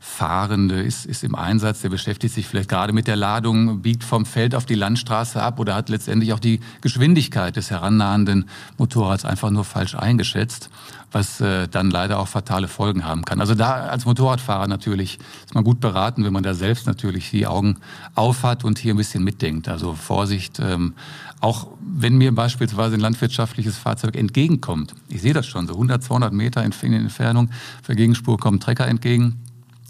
Fahrende 0.06 0.82
ist, 0.82 1.06
ist 1.06 1.24
im 1.24 1.34
Einsatz, 1.34 1.80
der 1.82 1.88
beschäftigt 1.88 2.36
sich 2.36 2.46
vielleicht 2.46 2.68
gerade 2.68 2.92
mit 2.92 3.08
der 3.08 3.16
Ladung, 3.16 3.82
biegt 3.82 4.04
vom 4.04 4.26
Feld 4.26 4.54
auf 4.54 4.66
die 4.66 4.76
Landstraße 4.76 5.42
ab 5.42 5.62
oder 5.62 5.76
hat 5.76 5.88
letztendlich 5.88 6.34
auch 6.34 6.40
die 6.40 6.60
Geschwindigkeit 6.82 7.56
des 7.56 7.72
herannahenden 7.72 8.50
Motorrads 8.78 9.24
einfach 9.24 9.50
nur 9.50 9.64
falsch 9.64 9.96
eingeschätzt, 9.96 10.70
was 11.14 11.40
äh, 11.40 11.70
dann 11.70 11.90
leider 11.90 12.20
auch 12.20 12.28
fatale 12.28 12.68
Folgen 12.68 13.06
haben 13.06 13.24
kann. 13.24 13.40
Also 13.40 13.56
da 13.56 13.76
als 13.76 14.06
Motorradfahrer 14.06 14.68
natürlich 14.68 15.20
ist 15.46 15.56
man 15.56 15.64
gut 15.64 15.80
beraten, 15.80 16.26
wenn 16.26 16.34
man 16.34 16.44
da 16.44 16.54
selbst 16.54 16.86
natürlich 16.86 17.32
die 17.32 17.48
Augen 17.48 17.78
aufhat 18.14 18.66
und 18.66 18.80
hier 18.80 18.94
ein 18.94 18.98
bisschen 18.98 19.24
mitdenkt. 19.24 19.70
Also 19.70 19.94
Vorsicht, 19.94 20.60
ähm, 20.60 20.96
auch 21.40 21.70
wenn 21.80 22.18
mir 22.18 22.36
beispielsweise 22.36 22.96
ein 22.96 23.00
landwirtschaftliches 23.00 23.78
Fahrzeug 23.78 24.18
entgegenkommt. 24.18 24.96
Ich 25.08 25.22
sehe 25.22 25.34
das 25.34 25.48
schon, 25.48 25.66
so 25.66 25.74
100, 25.74 26.04
200 26.04 26.34
Meter 26.34 26.62
in 26.62 26.74
Entfernung, 26.94 27.50
auf 27.80 27.88
der 27.88 27.96
Gegenspur 27.96 28.38
kommen 28.38 28.60
Trecker 28.60 28.86
entgegen 28.86 29.43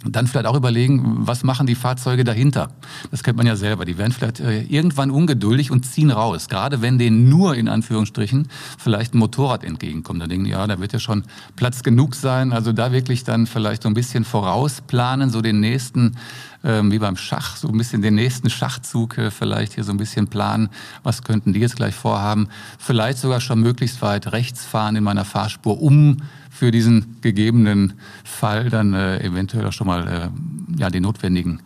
und 0.03 0.15
dann 0.15 0.27
vielleicht 0.27 0.45
auch 0.45 0.55
überlegen, 0.55 1.27
was 1.27 1.43
machen 1.43 1.67
die 1.67 1.75
Fahrzeuge 1.75 2.23
dahinter? 2.23 2.71
Das 3.11 3.23
kennt 3.23 3.37
man 3.37 3.47
ja 3.47 3.55
selber. 3.55 3.85
Die 3.85 3.97
werden 3.97 4.11
vielleicht 4.11 4.39
äh, 4.39 4.63
irgendwann 4.63 5.11
ungeduldig 5.11 5.71
und 5.71 5.85
ziehen 5.85 6.11
raus. 6.11 6.49
Gerade 6.49 6.81
wenn 6.81 6.97
denen 6.97 7.29
nur 7.29 7.55
in 7.55 7.67
Anführungsstrichen 7.67 8.47
vielleicht 8.77 9.13
ein 9.13 9.19
Motorrad 9.19 9.63
entgegenkommt. 9.63 10.21
Dann 10.21 10.29
denken 10.29 10.45
die, 10.45 10.51
ja, 10.51 10.67
da 10.67 10.79
wird 10.79 10.93
ja 10.93 10.99
schon 10.99 11.23
Platz 11.55 11.83
genug 11.83 12.15
sein. 12.15 12.53
Also 12.53 12.73
da 12.73 12.91
wirklich 12.91 13.23
dann 13.23 13.47
vielleicht 13.47 13.83
so 13.83 13.89
ein 13.89 13.93
bisschen 13.93 14.25
vorausplanen, 14.25 15.29
so 15.29 15.41
den 15.41 15.59
nächsten, 15.59 16.17
wie 16.63 16.99
beim 16.99 17.17
Schach, 17.17 17.57
so 17.57 17.67
ein 17.67 17.77
bisschen 17.77 18.01
den 18.01 18.15
nächsten 18.15 18.49
Schachzug 18.49 19.17
äh, 19.17 19.31
vielleicht 19.31 19.73
hier 19.73 19.83
so 19.83 19.91
ein 19.91 19.97
bisschen 19.97 20.27
planen. 20.27 20.69
Was 21.03 21.23
könnten 21.23 21.53
die 21.53 21.59
jetzt 21.59 21.75
gleich 21.75 21.93
vorhaben? 21.93 22.47
Vielleicht 22.79 23.17
sogar 23.17 23.41
schon 23.41 23.59
möglichst 23.59 24.01
weit 24.01 24.31
rechts 24.31 24.65
fahren 24.65 24.95
in 24.95 25.03
meiner 25.03 25.25
Fahrspur, 25.25 25.81
um 25.81 26.17
für 26.49 26.71
diesen 26.71 27.17
gegebenen 27.21 27.93
Fall 28.23 28.69
dann 28.69 28.93
äh, 28.93 29.19
eventuell 29.19 29.65
auch 29.65 29.73
schon 29.73 29.87
mal 29.87 30.07
äh, 30.07 30.79
ja, 30.79 30.89
den 30.89 31.03
notwendigen 31.03 31.61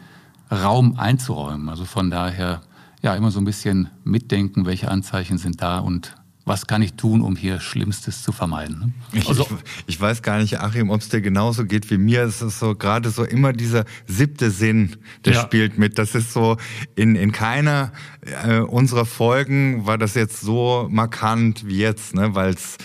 Raum 0.52 0.98
einzuräumen. 0.98 1.70
Also 1.70 1.86
von 1.86 2.10
daher 2.10 2.62
ja 3.02 3.16
immer 3.16 3.32
so 3.32 3.40
ein 3.40 3.46
bisschen 3.46 3.90
mitdenken, 4.04 4.66
welche 4.66 4.90
Anzeichen 4.90 5.38
sind 5.38 5.62
da 5.62 5.80
und 5.80 6.16
was 6.48 6.66
kann 6.66 6.82
ich 6.82 6.94
tun, 6.94 7.22
um 7.22 7.36
hier 7.36 7.60
Schlimmstes 7.60 8.24
zu 8.24 8.32
vermeiden. 8.32 8.80
Ne? 8.80 8.94
Ich, 9.20 9.28
also, 9.28 9.44
ich, 9.44 9.96
ich, 9.96 10.02
weiß 10.02 10.22
gar 10.22 10.40
nicht, 10.40 10.60
Achim, 10.60 10.90
ob 10.90 11.02
es 11.02 11.10
dir 11.10 11.20
genauso 11.20 11.66
geht 11.66 11.92
wie 11.92 11.98
mir. 11.98 12.24
Es 12.24 12.42
ist 12.42 12.60
so 12.60 12.74
gerade 12.74 13.10
so 13.10 13.24
immer 13.26 13.52
dieser 13.52 13.84
siebte 14.08 14.50
Sinn, 14.50 14.96
der 15.26 15.34
ja. 15.34 15.42
spielt 15.42 15.78
mit. 15.78 15.98
Das 15.98 16.16
ist 16.16 16.32
so 16.32 16.56
in, 16.96 17.16
in 17.16 17.34
keiner 17.34 17.92
äh, 18.46 18.60
unserer 18.60 19.06
Folgen 19.06 19.86
war 19.86 19.98
das 19.98 20.16
jetzt 20.16 20.40
so 20.40 20.88
markant 20.90 21.68
wie 21.68 21.80
jetzt, 21.80 22.16
ne? 22.16 22.34
weil 22.34 22.54
es 22.54 22.78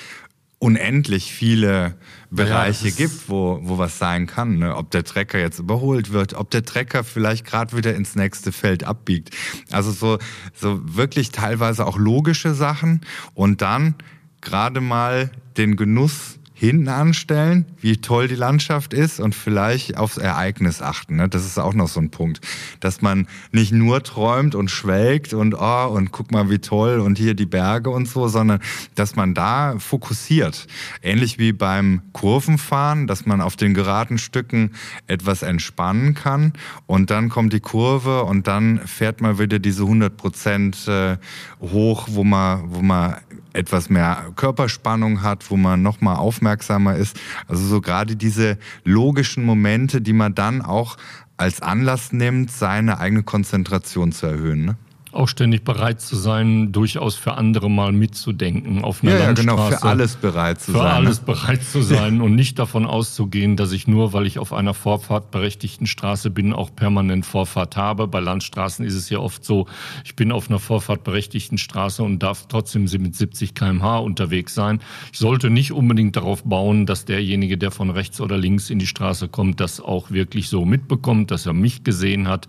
unendlich 0.62 1.33
viele 1.33 1.96
Bereiche 2.31 2.88
ja, 2.88 2.94
gibt, 2.94 3.29
wo, 3.29 3.59
wo 3.62 3.79
was 3.79 3.98
sein 3.98 4.29
kann. 4.29 4.59
Ne? 4.59 4.77
Ob 4.77 4.92
der 4.92 5.03
Trecker 5.03 5.40
jetzt 5.40 5.59
überholt 5.59 6.12
wird, 6.12 6.35
ob 6.35 6.53
der 6.53 6.64
Trecker 6.64 7.03
vielleicht 7.03 7.44
gerade 7.44 7.77
wieder 7.77 7.96
ins 7.96 8.14
nächste 8.14 8.53
Feld 8.53 8.85
abbiegt. 8.85 9.31
Also 9.72 9.90
so, 9.90 10.18
so 10.55 10.81
wirklich 10.85 11.33
teilweise 11.33 11.85
auch 11.85 11.98
logische 11.98 12.55
Sachen 12.55 13.01
und 13.35 13.61
dann 13.61 13.96
gerade 14.40 14.81
mal 14.81 15.33
den 15.57 15.75
Genuss 15.75 16.38
hinten 16.62 16.88
anstellen, 16.88 17.66
wie 17.81 17.96
toll 17.96 18.29
die 18.29 18.37
Landschaft 18.37 18.94
ist 18.94 19.18
und 19.18 19.35
vielleicht 19.35 19.96
aufs 19.96 20.16
Ereignis 20.16 20.81
achten. 20.81 21.16
Ne? 21.16 21.29
Das 21.29 21.44
ist 21.44 21.59
auch 21.59 21.75
noch 21.75 21.88
so 21.88 21.98
ein 21.98 22.11
Punkt, 22.11 22.40
dass 22.79 23.03
man 23.03 23.27
nicht 23.51 23.72
nur 23.72 24.05
träumt 24.05 24.55
und 24.55 24.70
schwelgt 24.70 25.35
und 25.35 25.57
oh 25.59 25.88
und 25.88 26.12
guck 26.12 26.31
mal 26.31 26.51
wie 26.51 26.61
toll 26.61 27.01
und 27.01 27.18
hier 27.18 27.35
die 27.35 27.46
Berge 27.46 27.90
und 27.90 28.07
so, 28.07 28.29
sondern 28.29 28.61
dass 28.94 29.16
man 29.16 29.35
da 29.35 29.75
fokussiert. 29.81 30.68
Ähnlich 31.03 31.37
wie 31.37 31.53
beim 31.53 32.03
Kurvenfahren, 32.12 33.09
dass 33.09 33.27
man 33.27 33.40
auf 33.40 33.57
den 33.57 33.75
geraden 33.75 34.18
Stücken 34.18 34.70
etwas 35.09 35.42
entspannen 35.42 36.14
kann 36.14 36.53
und 36.87 37.11
dann 37.11 37.29
kommt 37.29 37.53
die 37.55 37.61
Kurve 37.61 38.22
und 38.22 38.46
dann 38.46 38.79
fährt 38.87 39.20
man 39.20 39.40
wieder 39.40 39.59
diese 39.59 39.83
100 39.83 40.16
Prozent 40.16 40.87
äh, 40.87 41.16
hoch, 41.61 42.07
wo 42.09 42.22
man, 42.22 42.72
wo 42.72 42.83
man 42.83 43.16
etwas 43.53 43.91
mehr 43.91 44.33
Körperspannung 44.37 45.23
hat, 45.23 45.51
wo 45.51 45.57
man 45.57 45.83
noch 45.83 46.01
mal 46.01 46.17
aufmerksamer 46.17 46.97
ist. 46.97 47.19
Also 47.49 47.65
so 47.65 47.81
gerade 47.81 48.17
diese 48.17 48.59
logischen 48.85 49.45
Momente, 49.45 50.01
die 50.01 50.12
man 50.12 50.35
dann 50.35 50.62
auch 50.62 50.97
als 51.37 51.61
Anlass 51.61 52.12
nimmt, 52.12 52.51
seine 52.51 52.99
eigene 52.99 53.23
Konzentration 53.23 54.12
zu 54.12 54.27
erhöhen. 54.27 54.65
Ne? 54.65 54.77
Auch 55.14 55.29
ständig 55.29 55.64
bereit 55.64 56.01
zu 56.01 56.16
sein, 56.16 56.72
durchaus 56.72 57.16
für 57.16 57.35
andere 57.35 57.70
mal 57.70 57.92
mitzudenken 57.92 58.83
auf 58.83 59.03
einer 59.03 59.12
ja, 59.12 59.18
Landstraße. 59.27 59.48
Ja, 59.48 59.57
genau, 59.57 59.77
für 59.77 59.83
alles 59.83 60.16
bereit 60.16 60.61
zu 60.61 60.72
für 60.72 60.79
sein. 60.79 60.87
Für 60.87 60.92
alles 60.92 61.20
ne? 61.20 61.27
bereit 61.27 61.62
zu 61.62 61.83
sein 61.83 62.20
und 62.22 62.35
nicht 62.35 62.59
davon 62.59 62.87
auszugehen, 62.87 63.57
dass 63.57 63.72
ich 63.72 63.87
nur, 63.87 64.12
weil 64.12 64.27
ich 64.27 64.38
auf 64.38 64.53
einer 64.53 64.75
vorfahrtberechtigten 64.75 65.87
Straße 65.87 66.31
bin, 66.31 66.53
auch 66.53 66.75
permanent 66.75 67.27
Vorfahrt 67.27 67.77
habe. 67.77 68.09
Bei 68.09 68.20
Landstraßen 68.20 68.85
ist 68.85 68.94
es 68.94 69.11
ja 69.11 69.18
oft 69.18 69.44
so, 69.44 69.66
ich 70.05 70.16
bin 70.16 70.33
auf 70.33 70.48
einer 70.48 70.59
vorfahrtberechtigten 70.59 71.59
Straße 71.59 72.03
und 72.03 72.22
darf 72.22 72.46
trotzdem 72.48 72.85
mit 72.85 73.14
70 73.14 73.55
kmh 73.55 73.98
unterwegs 73.98 74.55
sein. 74.55 74.81
Ich 75.12 75.18
sollte 75.18 75.51
nicht 75.51 75.72
unbedingt 75.72 76.16
darauf 76.16 76.42
bauen, 76.44 76.87
dass 76.87 77.05
derjenige, 77.05 77.59
der 77.59 77.70
von 77.70 77.90
rechts 77.90 78.20
oder 78.20 78.38
links 78.38 78.70
in 78.70 78.79
die 78.79 78.87
Straße 78.87 79.29
kommt, 79.29 79.61
das 79.61 79.81
auch 79.81 80.11
wirklich 80.11 80.48
so 80.48 80.64
mitbekommt, 80.64 81.31
dass 81.31 81.46
er 81.46 81.53
mich 81.53 81.85
gesehen 81.85 82.29
hat. 82.29 82.46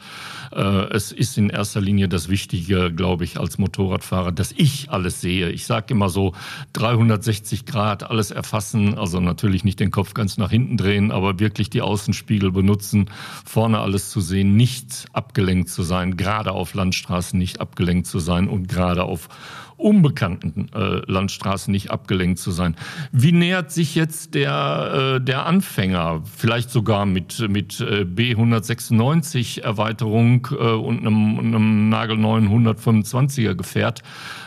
Äh, 0.51 0.61
es 0.93 1.11
ist 1.11 1.37
in 1.37 1.49
erster 1.49 1.81
Linie 1.81 2.07
das 2.07 2.29
Wichtigste, 2.29 2.52
Wichtige, 2.53 2.93
glaube 2.93 3.23
ich, 3.23 3.39
als 3.39 3.57
Motorradfahrer, 3.57 4.31
dass 4.31 4.51
ich 4.51 4.91
alles 4.91 5.19
sehe. 5.21 5.49
Ich 5.49 5.65
sage 5.65 5.91
immer 5.91 6.09
so 6.09 6.33
360 6.73 7.65
Grad 7.65 8.03
alles 8.03 8.29
erfassen, 8.29 8.95
also 8.95 9.19
natürlich 9.19 9.63
nicht 9.63 9.79
den 9.79 9.89
Kopf 9.89 10.13
ganz 10.13 10.37
nach 10.37 10.51
hinten 10.51 10.77
drehen, 10.77 11.09
aber 11.09 11.39
wirklich 11.39 11.71
die 11.71 11.81
Außenspiegel 11.81 12.51
benutzen, 12.51 13.09
vorne 13.43 13.79
alles 13.79 14.11
zu 14.11 14.21
sehen, 14.21 14.55
nicht 14.55 15.07
abgelenkt 15.13 15.69
zu 15.69 15.81
sein, 15.81 16.15
gerade 16.15 16.51
auf 16.51 16.75
Landstraßen 16.75 17.39
nicht 17.39 17.59
abgelenkt 17.59 18.05
zu 18.05 18.19
sein 18.19 18.47
und 18.47 18.67
gerade 18.69 19.03
auf 19.03 19.29
unbekannten 19.77 20.69
äh, 20.73 21.01
Landstraßen 21.11 21.71
nicht 21.71 21.91
abgelenkt 21.91 22.39
zu 22.39 22.51
sein. 22.51 22.75
Wie 23.11 23.31
nähert 23.31 23.71
sich 23.71 23.95
jetzt 23.95 24.35
der, 24.35 25.17
äh, 25.17 25.21
der 25.21 25.45
Anfänger, 25.45 26.21
vielleicht 26.35 26.69
sogar 26.69 27.05
mit, 27.05 27.47
mit 27.49 27.79
äh, 27.79 28.05
B196 28.05 29.61
Erweiterung 29.61 30.47
äh, 30.51 30.55
und 30.55 30.99
einem, 30.99 31.39
einem 31.39 31.89
nagelneuen 31.89 32.49
125er 32.49 33.55
Gefährt, 33.55 34.03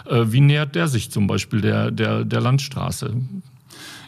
äh, 0.07 0.25
wie 0.27 0.41
nähert 0.41 0.75
der 0.75 0.89
sich 0.89 1.11
zum 1.11 1.27
Beispiel 1.27 1.61
der, 1.61 1.91
der, 1.91 2.25
der 2.25 2.41
Landstraße? 2.41 3.15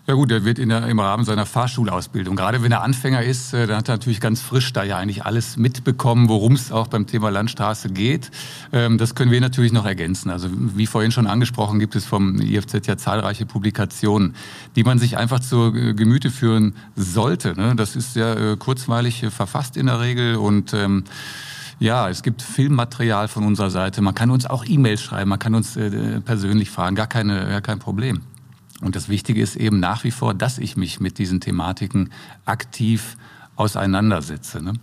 Ja 0.09 0.15
gut, 0.15 0.31
der 0.31 0.43
wird 0.43 0.59
in 0.59 0.71
der, 0.71 0.87
im 0.87 1.01
Rahmen 1.01 1.27
seiner 1.27 1.45
Fahrschulausbildung, 1.45 2.35
gerade 2.35 2.63
wenn 2.63 2.73
er 2.73 2.81
Anfänger 2.83 3.23
ist, 3.23 3.53
äh, 3.53 3.67
dann 3.67 3.77
hat 3.77 3.91
er 3.91 3.97
natürlich 3.97 4.23
ganz 4.23 4.41
frisch 4.41 4.73
da 4.73 4.83
ja 4.83 4.97
eigentlich 4.97 5.27
alles 5.27 5.59
mitbekommen, 5.59 6.31
worum 6.31 6.55
es 6.55 6.73
auch 6.73 6.87
beim 6.87 7.07
Thema 7.07 7.29
Landstraße 7.31 7.91
geht. 7.91 8.31
Ähm, 8.73 8.97
das 8.97 9.15
können 9.15 9.31
wir 9.31 9.39
natürlich 9.43 9.71
noch 9.71 9.85
ergänzen. 9.85 10.31
Also 10.31 10.49
wie 10.51 10.87
vorhin 10.87 11.13
schon 11.13 11.27
angesprochen, 11.27 11.79
gibt 11.79 11.95
es 11.95 12.07
vom 12.07 12.41
IFZ 12.41 12.87
ja 12.87 12.97
zahlreiche 12.97 13.45
Publikationen, 13.45 14.35
die 14.77 14.83
man 14.83 14.99
sich 14.99 15.19
einfach 15.19 15.41
zur 15.41 15.75
Gemüte 15.75 16.31
führen 16.31 16.75
sollte. 16.97 17.53
Ne? 17.53 17.77
Das 17.77 17.95
ist 17.95 18.15
sehr 18.15 18.35
äh, 18.39 18.57
kurzweilig 18.57 19.27
verfasst 19.29 19.77
in 19.77 19.89
der 19.89 20.01
Regel 20.01 20.37
und 20.37 20.73
ähm, 20.73 21.05
ja, 21.81 22.09
es 22.09 22.23
gibt 22.23 22.41
Filmmaterial 22.41 23.29
von 23.29 23.45
unserer 23.45 23.69
Seite. 23.69 24.01
Man 24.01 24.15
kann 24.15 24.31
uns 24.31 24.47
auch 24.47 24.65
E-Mails 24.67 25.03
schreiben, 25.03 25.29
man 25.29 25.39
kann 25.39 25.55
uns 25.55 25.77
äh, 25.77 26.23
persönlich 26.23 26.71
fragen, 26.71 26.97
gar, 26.97 27.09
keine, 27.09 27.47
gar 27.47 27.61
kein 27.61 27.79
Problem. 27.79 28.23
Und 28.81 28.95
das 28.95 29.09
Wichtige 29.09 29.43
ist 29.43 29.57
eben 29.57 29.81
nach 29.81 30.05
wie 30.05 30.11
vor, 30.11 30.35
dass 30.35 30.59
ich 30.59 30.77
mich 30.77 31.01
mit 31.01 31.19
diesen 31.19 31.41
Thematiken 31.41 32.13
aktiv 32.45 33.17
auseinandersetze. 33.57 34.63
Ne? 34.63 34.75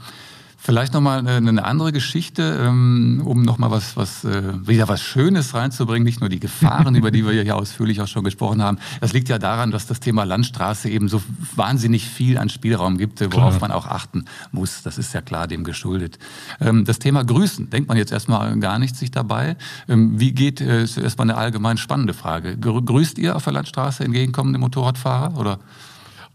Vielleicht 0.66 0.94
nochmal 0.96 1.28
eine 1.28 1.64
andere 1.64 1.92
Geschichte, 1.92 2.60
ähm, 2.60 3.22
um 3.24 3.44
nochmal 3.44 3.70
was, 3.70 3.96
was, 3.98 4.24
äh, 4.24 4.42
wieder 4.68 4.88
was 4.88 5.00
Schönes 5.00 5.54
reinzubringen, 5.54 6.04
nicht 6.04 6.22
nur 6.22 6.30
die 6.30 6.40
Gefahren, 6.40 6.96
über 6.96 7.12
die 7.12 7.24
wir 7.24 7.44
hier 7.44 7.56
ausführlich 7.56 8.02
auch 8.02 8.08
schon 8.08 8.24
gesprochen 8.24 8.64
haben. 8.64 8.80
Das 9.00 9.14
liegt 9.14 9.30
ja 9.30 9.38
daran, 9.38 9.70
dass 9.70 9.86
das 9.86 10.00
Thema 10.00 10.24
Landstraße 10.24 10.90
eben 10.90 11.08
so 11.08 11.22
wahnsinnig 11.56 12.10
viel 12.10 12.40
an 12.40 12.50
Spielraum 12.50 12.98
gibt, 12.98 13.22
worauf 13.32 13.58
klar. 13.58 13.70
man 13.70 13.72
auch 13.78 13.86
achten 13.86 14.26
muss. 14.52 14.82
Das 14.82 14.98
ist 14.98 15.14
ja 15.14 15.22
klar 15.22 15.46
dem 15.46 15.64
geschuldet. 15.64 16.18
Ähm, 16.60 16.84
das 16.84 16.98
Thema 16.98 17.24
Grüßen, 17.24 17.70
denkt 17.70 17.88
man 17.88 17.98
jetzt 17.98 18.12
erstmal 18.12 18.58
gar 18.58 18.80
nicht 18.80 18.96
sich 18.96 19.12
dabei. 19.12 19.58
Ähm, 19.88 20.20
wie 20.20 20.32
geht, 20.32 20.62
äh, 20.62 20.82
ist 20.82 20.98
erstmal 20.98 21.30
eine 21.30 21.38
allgemein 21.38 21.78
spannende 21.78 22.16
Frage. 22.16 22.58
Grüßt 22.58 23.20
ihr 23.20 23.36
auf 23.36 23.44
der 23.44 23.54
Landstraße 23.54 24.04
entgegenkommende 24.04 24.58
Motorradfahrer 24.58 25.38
oder? 25.38 25.60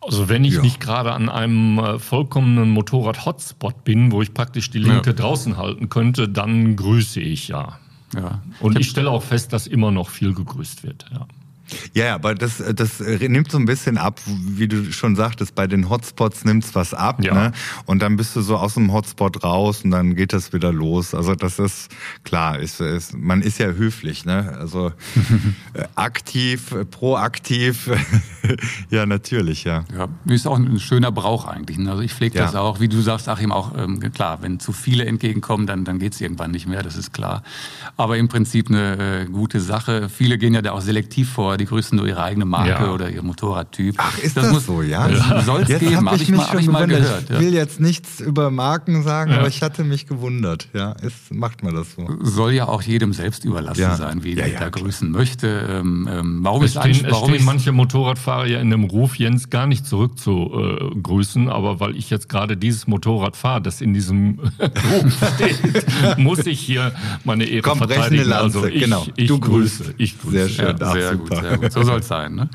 Also 0.01 0.29
wenn 0.29 0.45
ich 0.45 0.55
ja. 0.55 0.63
nicht 0.63 0.81
gerade 0.81 1.13
an 1.13 1.29
einem 1.29 1.79
äh, 1.79 1.99
vollkommenen 1.99 2.71
Motorrad-Hotspot 2.71 3.85
bin, 3.85 4.13
wo 4.13 4.23
ich 4.23 4.33
praktisch 4.33 4.71
die 4.71 4.79
Linke 4.79 5.11
ja. 5.11 5.17
draußen 5.17 5.57
halten 5.57 5.91
könnte, 5.91 6.29
dann 6.29 6.77
grüße 6.77 7.21
ich 7.21 7.49
ja. 7.49 7.79
ja. 8.15 8.41
Und 8.61 8.77
ich, 8.77 8.87
ich 8.87 8.91
stelle 8.91 9.11
auch 9.11 9.23
fest, 9.23 9.53
dass 9.53 9.67
immer 9.67 9.91
noch 9.91 10.09
viel 10.09 10.33
gegrüßt 10.33 10.85
wird. 10.85 11.05
Ja. 11.13 11.27
Ja, 11.95 12.15
aber 12.15 12.35
das, 12.35 12.63
das 12.75 13.01
nimmt 13.01 13.51
so 13.51 13.59
ein 13.59 13.65
bisschen 13.65 13.99
ab, 13.99 14.21
wie 14.27 14.69
du 14.69 14.93
schon 14.93 15.17
sagtest, 15.17 15.55
bei 15.55 15.67
den 15.67 15.89
Hotspots 15.89 16.45
nimmt's 16.45 16.75
was 16.75 16.95
ab, 16.95 17.23
ja. 17.23 17.35
ne? 17.35 17.53
Und 17.87 18.01
dann 18.01 18.17
bist 18.17 18.37
du 18.37 18.41
so 18.41 18.57
aus 18.57 18.75
dem 18.75 18.93
Hotspot 18.93 19.43
raus 19.43 19.83
und 19.85 19.91
dann 19.91 20.15
geht 20.15 20.33
das 20.33 20.53
wieder 20.53 20.73
los. 20.73 21.15
Also 21.15 21.35
das 21.35 21.59
ist 21.59 21.91
klar, 22.25 22.59
ist, 22.59 22.81
ist 22.81 23.17
man 23.17 23.43
ist 23.43 23.59
ja 23.59 23.69
höflich, 23.69 24.25
ne? 24.25 24.57
Also 24.59 24.93
aktiv, 25.95 26.75
proaktiv, 26.91 27.91
ja 28.91 29.07
natürlich, 29.07 29.65
ja. 29.65 29.85
Ja, 29.97 30.09
ist 30.27 30.47
auch 30.47 30.59
ein 30.59 30.79
schöner 30.81 31.13
Brauch 31.13 31.47
eigentlich. 31.47 31.79
Ne? 31.79 31.91
Also 31.91 32.03
ich 32.03 32.13
pflege 32.13 32.39
das 32.39 32.55
ja. 32.55 32.61
auch, 32.61 32.81
wie 32.81 32.89
du 32.89 33.01
sagst, 33.01 33.29
Achim, 33.29 33.53
auch 33.53 33.77
ähm, 33.77 34.01
klar, 34.13 34.39
wenn 34.43 34.61
zu 34.61 34.73
viele 34.73 35.05
entgegenkommen, 35.05 35.67
dann, 35.67 35.85
dann 35.85 35.99
geht's 35.99 36.21
irgendwann 36.21 36.51
nicht 36.51 36.67
mehr, 36.67 36.83
das 36.83 36.97
ist 36.97 37.13
klar. 37.13 37.43
Aber 37.97 38.17
im 38.17 38.29
Prinzip 38.29 38.69
eine 38.69 39.23
äh, 39.23 39.27
gute 39.27 39.61
Sache. 39.61 40.09
Viele 40.09 40.39
gehen 40.39 40.55
ja 40.55 40.63
da 40.63 40.73
auch 40.73 40.81
selektiv 40.81 41.31
vor 41.31 41.57
die 41.61 41.66
grüßen 41.66 41.96
nur 41.96 42.07
ihre 42.07 42.23
eigene 42.23 42.44
Marke 42.44 42.85
ja. 42.85 42.92
oder 42.92 43.11
ihr 43.11 43.23
Motorradtyp. 43.23 43.94
Ach, 43.99 44.18
ist 44.18 44.37
das, 44.37 44.44
das 44.44 44.53
muss, 44.53 44.66
so, 44.66 44.83
ja? 44.83 45.09
ja. 45.09 45.42
Soll 45.42 45.62
es 45.62 45.79
geben, 45.79 46.07
habe 46.07 46.16
ich, 46.16 46.29
mich 46.29 46.38
mal, 46.38 46.49
hab 46.49 46.61
ich 46.61 46.68
mal 46.68 46.87
gehört. 46.87 47.31
Ich 47.31 47.38
will 47.38 47.55
jetzt 47.55 47.81
nichts 47.81 48.20
über 48.20 48.51
Marken 48.51 49.03
sagen, 49.03 49.33
aber 49.33 49.49
ich 49.49 49.62
hatte 49.62 49.85
mich 49.85 50.07
gewundert. 50.07 50.68
Ja, 50.73 50.92
ist, 50.92 51.33
macht 51.33 51.62
man 51.62 51.75
das 51.75 51.94
so. 51.94 52.09
Soll 52.23 52.53
ja 52.53 52.66
auch 52.66 52.83
jedem 52.83 53.12
selbst 53.12 53.44
überlassen 53.44 53.96
sein, 53.96 54.25
wie 54.25 54.37
er 54.37 54.59
da 54.59 54.68
grüßen 54.68 55.11
möchte. 55.11 55.68
Ähm, 55.70 56.09
ähm, 56.11 56.40
warum 56.42 56.64
es 56.64 56.75
ist 56.75 56.81
stehen, 56.81 57.07
warum 57.11 57.31
es 57.31 57.37
stehen 57.37 57.46
manche 57.46 57.73
Motorradfahrer 57.73 58.46
ja 58.46 58.61
in 58.61 58.70
dem 58.70 58.85
Ruf, 58.85 59.16
Jens 59.16 59.51
gar 59.51 59.66
nicht 59.66 59.87
zurück 59.87 60.18
zu 60.18 60.51
äh, 60.53 61.01
grüßen, 61.01 61.49
aber 61.49 61.81
weil 61.81 61.96
ich 61.96 62.11
jetzt 62.11 62.29
gerade 62.29 62.57
dieses 62.57 62.87
Motorrad 62.87 63.37
fahre, 63.37 63.62
das 63.62 63.81
in 63.81 63.94
diesem 63.94 64.38
Ruf 64.59 65.35
steht, 65.35 65.87
muss 66.18 66.46
ich 66.46 66.61
hier 66.61 66.92
meine 67.25 67.44
Ehre 67.44 67.62
Komm, 67.62 67.79
verteidigen. 67.79 68.25
Lanze, 68.25 68.59
also 68.59 68.66
ich, 68.66 68.83
genau. 68.83 69.07
ich, 69.16 69.29
du 69.29 69.38
grüße. 69.38 69.94
Ich 69.99 70.18
grüße. 70.20 70.37
Sehr 70.37 70.49
schön, 70.49 70.77
ja, 70.79 70.92
sehr, 70.92 71.16
gut, 71.16 71.31
So 71.71 71.83
soll 71.83 72.01
es 72.01 72.09
sein. 72.09 72.35
Ne? 72.35 72.49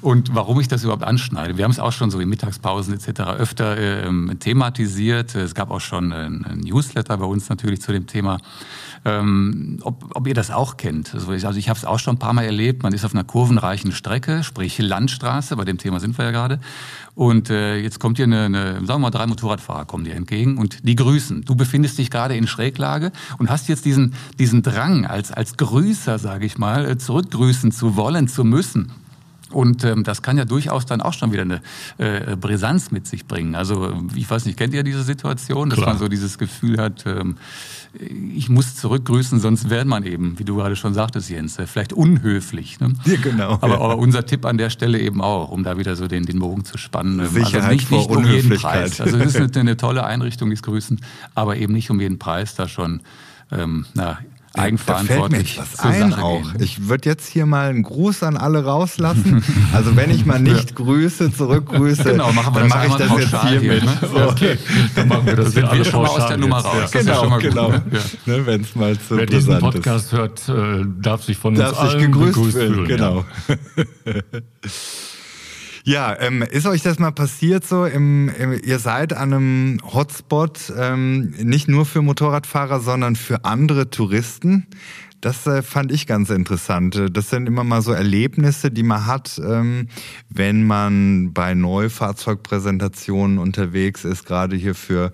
Und 0.00 0.34
warum 0.34 0.58
ich 0.60 0.68
das 0.68 0.82
überhaupt 0.82 1.04
anschneide, 1.04 1.58
wir 1.58 1.64
haben 1.64 1.72
es 1.72 1.78
auch 1.78 1.92
schon 1.92 2.10
so 2.10 2.20
in 2.20 2.28
Mittagspausen 2.28 2.94
etc. 2.94 3.20
öfter 3.38 3.76
äh, 3.76 4.34
thematisiert. 4.36 5.34
Es 5.34 5.54
gab 5.54 5.70
auch 5.70 5.80
schon 5.80 6.12
ein 6.12 6.60
Newsletter 6.64 7.16
bei 7.18 7.26
uns 7.26 7.48
natürlich 7.48 7.82
zu 7.82 7.92
dem 7.92 8.06
Thema. 8.06 8.38
Ähm, 9.02 9.78
ob, 9.82 10.14
ob 10.14 10.26
ihr 10.26 10.34
das 10.34 10.50
auch 10.50 10.76
kennt. 10.76 11.14
Also 11.14 11.32
ich, 11.32 11.46
also 11.46 11.58
ich 11.58 11.70
habe 11.70 11.78
es 11.78 11.86
auch 11.86 11.98
schon 11.98 12.16
ein 12.16 12.18
paar 12.18 12.34
Mal 12.34 12.44
erlebt. 12.44 12.82
Man 12.82 12.92
ist 12.92 13.04
auf 13.04 13.14
einer 13.14 13.24
kurvenreichen 13.24 13.92
Strecke, 13.92 14.44
sprich 14.44 14.78
Landstraße, 14.78 15.56
bei 15.56 15.64
dem 15.64 15.78
Thema 15.78 16.00
sind 16.00 16.18
wir 16.18 16.26
ja 16.26 16.30
gerade. 16.32 16.60
Und 17.14 17.48
äh, 17.48 17.78
jetzt 17.78 17.98
kommt 17.98 18.18
dir 18.18 18.24
eine, 18.24 18.44
eine, 18.44 18.74
sagen 18.74 18.86
wir 18.86 18.98
mal, 18.98 19.10
drei 19.10 19.26
Motorradfahrer 19.26 19.86
kommen 19.86 20.04
dir 20.04 20.14
entgegen 20.14 20.58
und 20.58 20.86
die 20.86 20.96
grüßen. 20.96 21.46
Du 21.46 21.54
befindest 21.54 21.96
dich 21.96 22.10
gerade 22.10 22.36
in 22.36 22.46
Schräglage 22.46 23.10
und 23.38 23.48
hast 23.48 23.68
jetzt 23.68 23.86
diesen, 23.86 24.14
diesen 24.38 24.62
Drang, 24.62 25.06
als, 25.06 25.32
als 25.32 25.56
Grüßer, 25.56 26.18
sage 26.18 26.44
ich 26.44 26.58
mal, 26.58 26.84
äh, 26.84 26.98
zurückgrüßen 26.98 27.72
zu 27.72 27.96
wollen, 27.96 28.28
zu 28.28 28.44
müssen. 28.44 28.92
Und 29.50 29.84
ähm, 29.84 30.04
das 30.04 30.22
kann 30.22 30.38
ja 30.38 30.44
durchaus 30.44 30.86
dann 30.86 31.00
auch 31.00 31.12
schon 31.12 31.32
wieder 31.32 31.42
eine 31.42 31.60
äh, 31.98 32.36
Brisanz 32.36 32.90
mit 32.90 33.06
sich 33.06 33.26
bringen. 33.26 33.54
Also 33.54 33.92
ich 34.14 34.30
weiß 34.30 34.46
nicht, 34.46 34.56
kennt 34.56 34.74
ihr 34.74 34.82
diese 34.82 35.02
Situation, 35.02 35.70
dass 35.70 35.78
Klar. 35.78 35.90
man 35.90 35.98
so 35.98 36.08
dieses 36.08 36.38
Gefühl 36.38 36.78
hat, 36.78 37.04
ähm, 37.06 37.36
ich 38.34 38.48
muss 38.48 38.76
zurückgrüßen, 38.76 39.40
sonst 39.40 39.68
wäre 39.68 39.84
man 39.84 40.04
eben, 40.04 40.38
wie 40.38 40.44
du 40.44 40.56
gerade 40.56 40.76
schon 40.76 40.94
sagtest, 40.94 41.28
Jens, 41.28 41.58
äh, 41.58 41.66
vielleicht 41.66 41.92
unhöflich. 41.92 42.78
Ne? 42.78 42.94
Ja, 43.04 43.16
genau. 43.20 43.52
Aber, 43.54 43.68
ja. 43.68 43.80
aber, 43.80 43.98
unser 43.98 44.24
Tipp 44.24 44.44
an 44.44 44.58
der 44.58 44.70
Stelle 44.70 45.00
eben 45.00 45.20
auch, 45.20 45.50
um 45.50 45.64
da 45.64 45.76
wieder 45.76 45.96
so 45.96 46.06
den, 46.06 46.24
den 46.24 46.38
Bogen 46.38 46.64
zu 46.64 46.78
spannen. 46.78 47.18
Ähm, 47.18 47.26
Sicherheit 47.26 47.54
also 47.54 47.70
nicht, 47.70 47.90
nicht 47.90 48.10
um 48.10 48.24
jeden 48.24 48.50
Preis. 48.50 49.00
Also 49.00 49.18
das 49.18 49.34
ist 49.34 49.36
eine, 49.56 49.60
eine 49.60 49.76
tolle 49.76 50.04
Einrichtung, 50.04 50.50
dieses 50.50 50.62
Grüßen, 50.62 51.00
aber 51.34 51.56
eben 51.56 51.72
nicht 51.72 51.90
um 51.90 52.00
jeden 52.00 52.20
Preis 52.20 52.54
da 52.54 52.68
schon 52.68 53.00
ähm, 53.52 53.86
na, 53.94 54.18
eigenverantwortlich 54.54 55.56
da 55.56 55.62
fällt 55.64 55.98
mir 55.98 56.16
ein 56.16 56.22
auch. 56.22 56.52
Gehen. 56.52 56.62
Ich 56.62 56.88
würde 56.88 57.08
jetzt 57.08 57.28
hier 57.28 57.46
mal 57.46 57.70
einen 57.70 57.82
Gruß 57.82 58.22
an 58.22 58.36
alle 58.36 58.64
rauslassen. 58.64 59.44
Also 59.72 59.94
wenn 59.96 60.10
ich 60.10 60.26
mal 60.26 60.40
nicht 60.40 60.74
grüße, 60.74 61.32
zurückgrüße, 61.32 62.02
genau, 62.02 62.32
machen 62.32 62.54
wir 62.54 62.60
dann 62.60 62.68
mache 62.68 62.86
ich 62.88 62.94
das 62.94 63.18
jetzt 63.18 63.42
hier, 63.42 63.60
mit. 63.60 63.84
Ne? 63.84 63.98
So. 64.00 64.28
Okay. 64.28 64.58
Dann 64.96 65.08
machen 65.08 65.26
wir 65.26 65.36
das, 65.36 65.54
das 65.54 65.72
wir 65.72 65.84
schon 65.84 66.02
mal 66.02 66.08
aus 66.08 66.26
der 66.26 66.36
Nummer 66.36 66.58
raus. 66.58 66.92
Ja. 66.92 67.00
Genau, 67.00 67.38
genau. 67.38 67.72
Ja. 67.72 67.80
Ne, 68.26 68.46
wenn 68.46 68.62
es 68.62 68.74
mal 68.74 68.98
zu 68.98 69.16
Wer 69.16 69.26
diesen 69.26 69.58
Podcast 69.58 70.06
ist. 70.06 70.12
hört, 70.12 70.48
äh, 70.48 70.84
darf 71.00 71.22
sich 71.22 71.36
von 71.36 71.54
darf 71.54 71.70
uns 71.70 71.78
allen 71.78 72.12
gegrüßt, 72.12 72.34
gegrüßt 72.34 72.56
fühlen. 72.56 72.88
Genau. 72.88 73.24
Ja, 73.48 74.14
ähm, 76.20 76.42
ist 76.42 76.66
euch 76.66 76.82
das 76.82 76.98
mal 76.98 77.10
passiert 77.10 77.66
so? 77.66 77.86
Im, 77.86 78.28
im, 78.28 78.60
ihr 78.62 78.78
seid 78.78 79.12
an 79.12 79.32
einem 79.32 79.80
Hotspot 79.82 80.72
ähm, 80.76 81.30
nicht 81.42 81.68
nur 81.68 81.86
für 81.86 82.02
Motorradfahrer, 82.02 82.80
sondern 82.80 83.16
für 83.16 83.44
andere 83.44 83.90
Touristen. 83.90 84.66
Das 85.20 85.46
äh, 85.46 85.62
fand 85.62 85.92
ich 85.92 86.06
ganz 86.06 86.30
interessant. 86.30 87.00
Das 87.12 87.30
sind 87.30 87.46
immer 87.46 87.64
mal 87.64 87.82
so 87.82 87.92
Erlebnisse, 87.92 88.70
die 88.70 88.82
man 88.82 89.06
hat, 89.06 89.40
ähm, 89.44 89.88
wenn 90.28 90.66
man 90.66 91.32
bei 91.32 91.54
Neufahrzeugpräsentationen 91.54 93.38
unterwegs 93.38 94.04
ist, 94.04 94.24
gerade 94.24 94.56
hier 94.56 94.74
für 94.74 95.12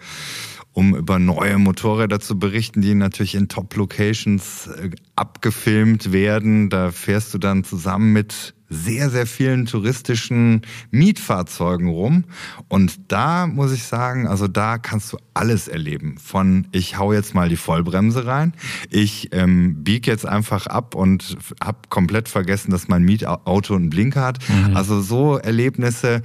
um 0.76 0.94
über 0.94 1.18
neue 1.18 1.56
Motorräder 1.56 2.20
zu 2.20 2.38
berichten, 2.38 2.82
die 2.82 2.94
natürlich 2.94 3.34
in 3.34 3.48
Top-Locations 3.48 4.66
äh, 4.66 4.90
abgefilmt 5.16 6.12
werden. 6.12 6.68
Da 6.68 6.90
fährst 6.90 7.32
du 7.32 7.38
dann 7.38 7.64
zusammen 7.64 8.12
mit 8.12 8.54
sehr, 8.68 9.08
sehr 9.08 9.26
vielen 9.26 9.64
touristischen 9.64 10.60
Mietfahrzeugen 10.90 11.88
rum. 11.88 12.24
Und 12.68 13.10
da 13.10 13.46
muss 13.46 13.72
ich 13.72 13.84
sagen, 13.84 14.26
also 14.26 14.48
da 14.48 14.76
kannst 14.76 15.14
du 15.14 15.18
alles 15.32 15.66
erleben. 15.66 16.18
Von 16.18 16.66
ich 16.72 16.98
hau 16.98 17.10
jetzt 17.14 17.34
mal 17.34 17.48
die 17.48 17.56
Vollbremse 17.56 18.26
rein, 18.26 18.52
ich 18.90 19.30
ähm, 19.32 19.82
bieg 19.82 20.06
jetzt 20.06 20.26
einfach 20.26 20.66
ab 20.66 20.94
und 20.94 21.38
hab 21.64 21.88
komplett 21.88 22.28
vergessen, 22.28 22.70
dass 22.70 22.86
mein 22.86 23.02
Mietauto 23.02 23.74
einen 23.74 23.88
Blinker 23.88 24.22
hat. 24.22 24.38
Mhm. 24.50 24.76
Also 24.76 25.00
so 25.00 25.38
Erlebnisse 25.38 26.20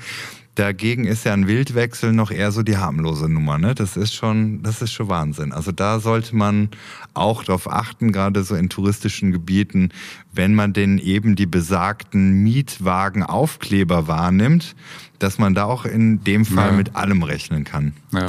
Dagegen 0.55 1.05
ist 1.05 1.23
ja 1.23 1.31
ein 1.33 1.47
Wildwechsel 1.47 2.11
noch 2.11 2.29
eher 2.29 2.51
so 2.51 2.61
die 2.61 2.77
harmlose 2.77 3.29
Nummer. 3.29 3.57
Ne? 3.57 3.73
Das 3.73 3.95
ist 3.95 4.13
schon, 4.13 4.61
das 4.63 4.81
ist 4.81 4.91
schon 4.91 5.07
Wahnsinn. 5.07 5.53
Also 5.53 5.71
da 5.71 6.01
sollte 6.01 6.35
man 6.35 6.69
auch 7.13 7.45
darauf 7.45 7.71
achten, 7.71 8.11
gerade 8.11 8.43
so 8.43 8.55
in 8.55 8.67
touristischen 8.67 9.31
Gebieten, 9.31 9.91
wenn 10.33 10.53
man 10.53 10.73
denn 10.73 10.97
eben 10.97 11.37
die 11.37 11.45
besagten 11.45 12.43
Mietwagenaufkleber 12.43 14.07
wahrnimmt, 14.07 14.75
dass 15.19 15.37
man 15.37 15.53
da 15.53 15.65
auch 15.65 15.85
in 15.85 16.23
dem 16.25 16.43
Fall 16.43 16.71
ja. 16.71 16.77
mit 16.77 16.95
allem 16.95 17.23
rechnen 17.23 17.63
kann. 17.63 17.93
Ja. 18.11 18.27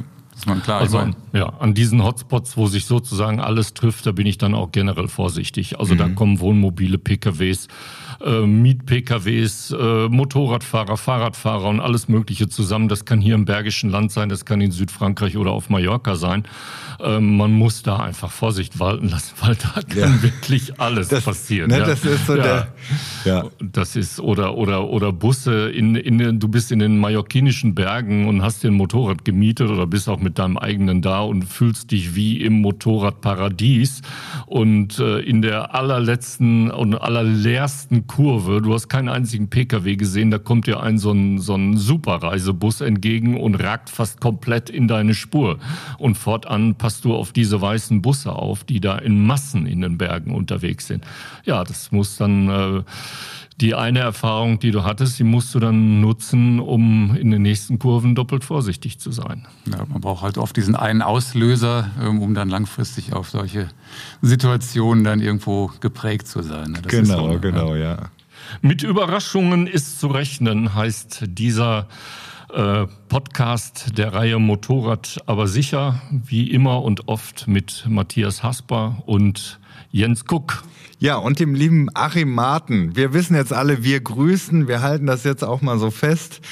Klar, 0.64 0.80
also 0.80 0.98
an, 0.98 1.14
ja, 1.32 1.46
an 1.60 1.72
diesen 1.72 2.02
Hotspots, 2.02 2.56
wo 2.56 2.66
sich 2.66 2.86
sozusagen 2.86 3.38
alles 3.38 3.74
trifft, 3.74 4.06
da 4.06 4.12
bin 4.12 4.26
ich 4.26 4.38
dann 4.38 4.54
auch 4.54 4.72
generell 4.72 5.06
vorsichtig. 5.06 5.78
Also 5.78 5.94
mhm. 5.94 5.98
da 5.98 6.08
kommen 6.08 6.40
Wohnmobile, 6.40 6.98
PKWs, 6.98 7.68
äh, 8.20 8.46
Miet-PKWs, 8.46 9.74
äh, 9.78 10.08
Motorradfahrer, 10.08 10.96
Fahrradfahrer 10.96 11.68
und 11.68 11.80
alles 11.80 12.08
Mögliche 12.08 12.48
zusammen. 12.48 12.88
Das 12.88 13.04
kann 13.04 13.20
hier 13.20 13.34
im 13.34 13.44
Bergischen 13.44 13.90
Land 13.90 14.12
sein, 14.12 14.28
das 14.28 14.44
kann 14.44 14.60
in 14.60 14.70
Südfrankreich 14.70 15.36
oder 15.36 15.52
auf 15.52 15.70
Mallorca 15.70 16.16
sein. 16.16 16.44
Ähm, 17.00 17.36
man 17.36 17.52
muss 17.52 17.82
da 17.82 17.96
einfach 17.96 18.30
Vorsicht 18.30 18.78
walten 18.78 19.08
lassen, 19.08 19.34
weil 19.40 19.56
da 19.56 19.80
kann 19.82 20.14
ja. 20.14 20.22
wirklich 20.22 20.80
alles 20.80 21.08
das, 21.08 21.24
passieren. 21.24 21.70
Ne, 21.70 21.78
ja. 21.78 21.86
Das 21.86 22.04
ist 22.04 22.26
so 22.26 22.36
ja. 22.36 22.42
der. 22.42 22.68
Ja. 23.24 23.44
Das 23.60 23.96
ist 23.96 24.20
oder 24.20 24.56
oder 24.56 24.88
oder 24.88 25.12
Busse 25.12 25.70
in 25.70 25.96
in 25.96 26.38
du 26.38 26.48
bist 26.48 26.72
in 26.72 26.78
den 26.78 26.98
mallorquinischen 26.98 27.74
Bergen 27.74 28.28
und 28.28 28.42
hast 28.42 28.62
dir 28.62 28.68
ein 28.68 28.74
Motorrad 28.74 29.24
gemietet 29.24 29.70
oder 29.70 29.86
bist 29.86 30.08
auch 30.08 30.20
mit 30.20 30.38
deinem 30.38 30.58
eigenen 30.58 31.02
da 31.02 31.20
und 31.20 31.44
fühlst 31.44 31.90
dich 31.90 32.14
wie 32.14 32.40
im 32.40 32.60
Motorradparadies 32.60 34.02
und 34.46 34.98
äh, 34.98 35.20
in 35.20 35.42
der 35.42 35.74
allerletzten 35.74 36.70
und 36.70 36.94
allerleersten 36.94 38.01
Kurve, 38.06 38.60
du 38.60 38.74
hast 38.74 38.88
keinen 38.88 39.08
einzigen 39.08 39.48
PKW 39.48 39.96
gesehen, 39.96 40.30
da 40.30 40.38
kommt 40.38 40.66
dir 40.66 40.80
ein 40.80 40.98
so 40.98 41.12
ein, 41.12 41.38
so 41.38 41.54
ein 41.54 41.76
Superreisebus 41.76 42.80
entgegen 42.80 43.40
und 43.40 43.54
ragt 43.56 43.90
fast 43.90 44.20
komplett 44.20 44.70
in 44.70 44.88
deine 44.88 45.14
Spur. 45.14 45.58
Und 45.98 46.16
fortan 46.16 46.74
passt 46.74 47.04
du 47.04 47.14
auf 47.14 47.32
diese 47.32 47.60
weißen 47.60 48.02
Busse 48.02 48.32
auf, 48.32 48.64
die 48.64 48.80
da 48.80 48.98
in 48.98 49.24
Massen 49.24 49.66
in 49.66 49.80
den 49.80 49.98
Bergen 49.98 50.34
unterwegs 50.34 50.86
sind. 50.86 51.04
Ja, 51.44 51.64
das 51.64 51.92
muss 51.92 52.16
dann 52.16 52.48
äh, 52.48 52.82
die 53.62 53.76
eine 53.76 54.00
Erfahrung, 54.00 54.58
die 54.58 54.72
du 54.72 54.82
hattest, 54.82 55.20
die 55.20 55.24
musst 55.24 55.54
du 55.54 55.60
dann 55.60 56.00
nutzen, 56.00 56.58
um 56.58 57.14
in 57.14 57.30
den 57.30 57.42
nächsten 57.42 57.78
Kurven 57.78 58.16
doppelt 58.16 58.44
vorsichtig 58.44 58.98
zu 58.98 59.12
sein. 59.12 59.46
Ja, 59.70 59.84
man 59.88 60.00
braucht 60.00 60.22
halt 60.22 60.36
oft 60.36 60.56
diesen 60.56 60.74
einen 60.74 61.00
Auslöser, 61.00 61.88
ähm, 62.02 62.20
um 62.20 62.34
dann 62.34 62.48
langfristig 62.48 63.12
auf 63.12 63.30
solche 63.30 63.68
Situationen 64.20 65.04
dann 65.04 65.20
irgendwo 65.20 65.70
geprägt 65.80 66.26
zu 66.26 66.42
sein. 66.42 66.76
Das 66.82 66.90
genau, 66.90 67.34
so, 67.34 67.38
genau, 67.38 67.76
ja. 67.76 67.94
ja. 67.94 67.98
Mit 68.60 68.82
Überraschungen 68.82 69.68
ist 69.68 70.00
zu 70.00 70.08
rechnen, 70.08 70.74
heißt 70.74 71.24
dieser 71.28 71.78
äh, 71.80 71.84
Podcast 73.08 73.96
der 73.96 74.12
Reihe 74.12 74.38
Motorrad 74.38 75.22
aber 75.24 75.46
sicher, 75.46 76.02
wie 76.10 76.50
immer 76.50 76.82
und 76.82 77.08
oft 77.08 77.48
mit 77.48 77.86
Matthias 77.88 78.42
Hasper 78.42 79.02
und 79.06 79.58
Jens 79.90 80.26
Kuck. 80.26 80.62
Ja, 80.98 81.16
und 81.16 81.40
dem 81.40 81.54
lieben 81.54 81.88
Achim 81.94 82.34
Marten. 82.34 82.94
Wir 82.94 83.14
wissen 83.14 83.36
jetzt 83.36 83.54
alle, 83.54 83.84
wir 83.84 84.00
grüßen, 84.00 84.68
wir 84.68 84.82
halten 84.82 85.06
das 85.06 85.24
jetzt 85.24 85.42
auch 85.42 85.62
mal 85.62 85.78
so 85.78 85.90
fest. 85.90 86.42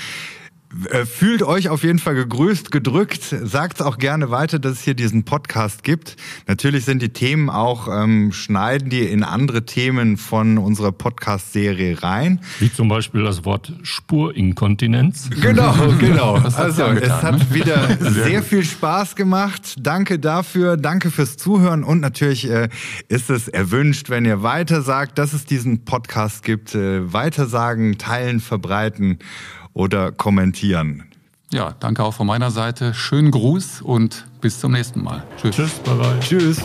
Äh, 0.90 1.04
fühlt 1.04 1.42
euch 1.42 1.68
auf 1.68 1.82
jeden 1.82 1.98
Fall 1.98 2.14
gegrüßt, 2.14 2.70
gedrückt. 2.70 3.34
Sagt 3.42 3.82
auch 3.82 3.98
gerne 3.98 4.30
weiter, 4.30 4.60
dass 4.60 4.74
es 4.74 4.82
hier 4.82 4.94
diesen 4.94 5.24
Podcast 5.24 5.82
gibt. 5.82 6.16
Natürlich 6.46 6.84
sind 6.84 7.02
die 7.02 7.08
Themen 7.08 7.50
auch, 7.50 7.88
ähm, 7.88 8.30
schneiden 8.30 8.88
die 8.88 9.00
in 9.00 9.24
andere 9.24 9.66
Themen 9.66 10.16
von 10.16 10.58
unserer 10.58 10.92
Podcast-Serie 10.92 12.04
rein. 12.04 12.40
Wie 12.60 12.72
zum 12.72 12.88
Beispiel 12.88 13.24
das 13.24 13.44
Wort 13.44 13.72
Spurinkontinenz. 13.82 15.30
Genau, 15.40 15.74
genau. 15.98 16.34
Also 16.34 16.84
getan, 16.84 16.98
es 16.98 17.10
hat 17.10 17.38
ne? 17.38 17.54
wieder 17.54 17.98
sehr 18.12 18.44
viel 18.44 18.62
Spaß 18.62 19.16
gemacht. 19.16 19.74
Danke 19.80 20.20
dafür, 20.20 20.76
danke 20.76 21.10
fürs 21.10 21.36
Zuhören 21.36 21.82
und 21.82 22.00
natürlich 22.00 22.48
äh, 22.48 22.68
ist 23.08 23.28
es 23.28 23.48
erwünscht, 23.48 24.08
wenn 24.08 24.24
ihr 24.24 24.44
weiter 24.44 24.82
sagt, 24.82 25.18
dass 25.18 25.32
es 25.32 25.44
diesen 25.44 25.84
Podcast 25.84 26.44
gibt. 26.44 26.76
Äh, 26.76 27.12
weitersagen, 27.12 27.98
teilen, 27.98 28.38
verbreiten 28.38 29.18
oder 29.74 30.12
kommentieren. 30.12 31.04
Ja, 31.52 31.74
danke 31.80 32.04
auch 32.04 32.14
von 32.14 32.26
meiner 32.26 32.50
Seite. 32.50 32.94
Schönen 32.94 33.30
Gruß 33.30 33.82
und 33.82 34.26
bis 34.40 34.60
zum 34.60 34.72
nächsten 34.72 35.02
Mal. 35.02 35.24
Tschüss. 35.36 35.56
Tschüss. 35.56 35.72
Bye 35.80 35.94
bye. 35.96 36.20
Tschüss. 36.20 36.62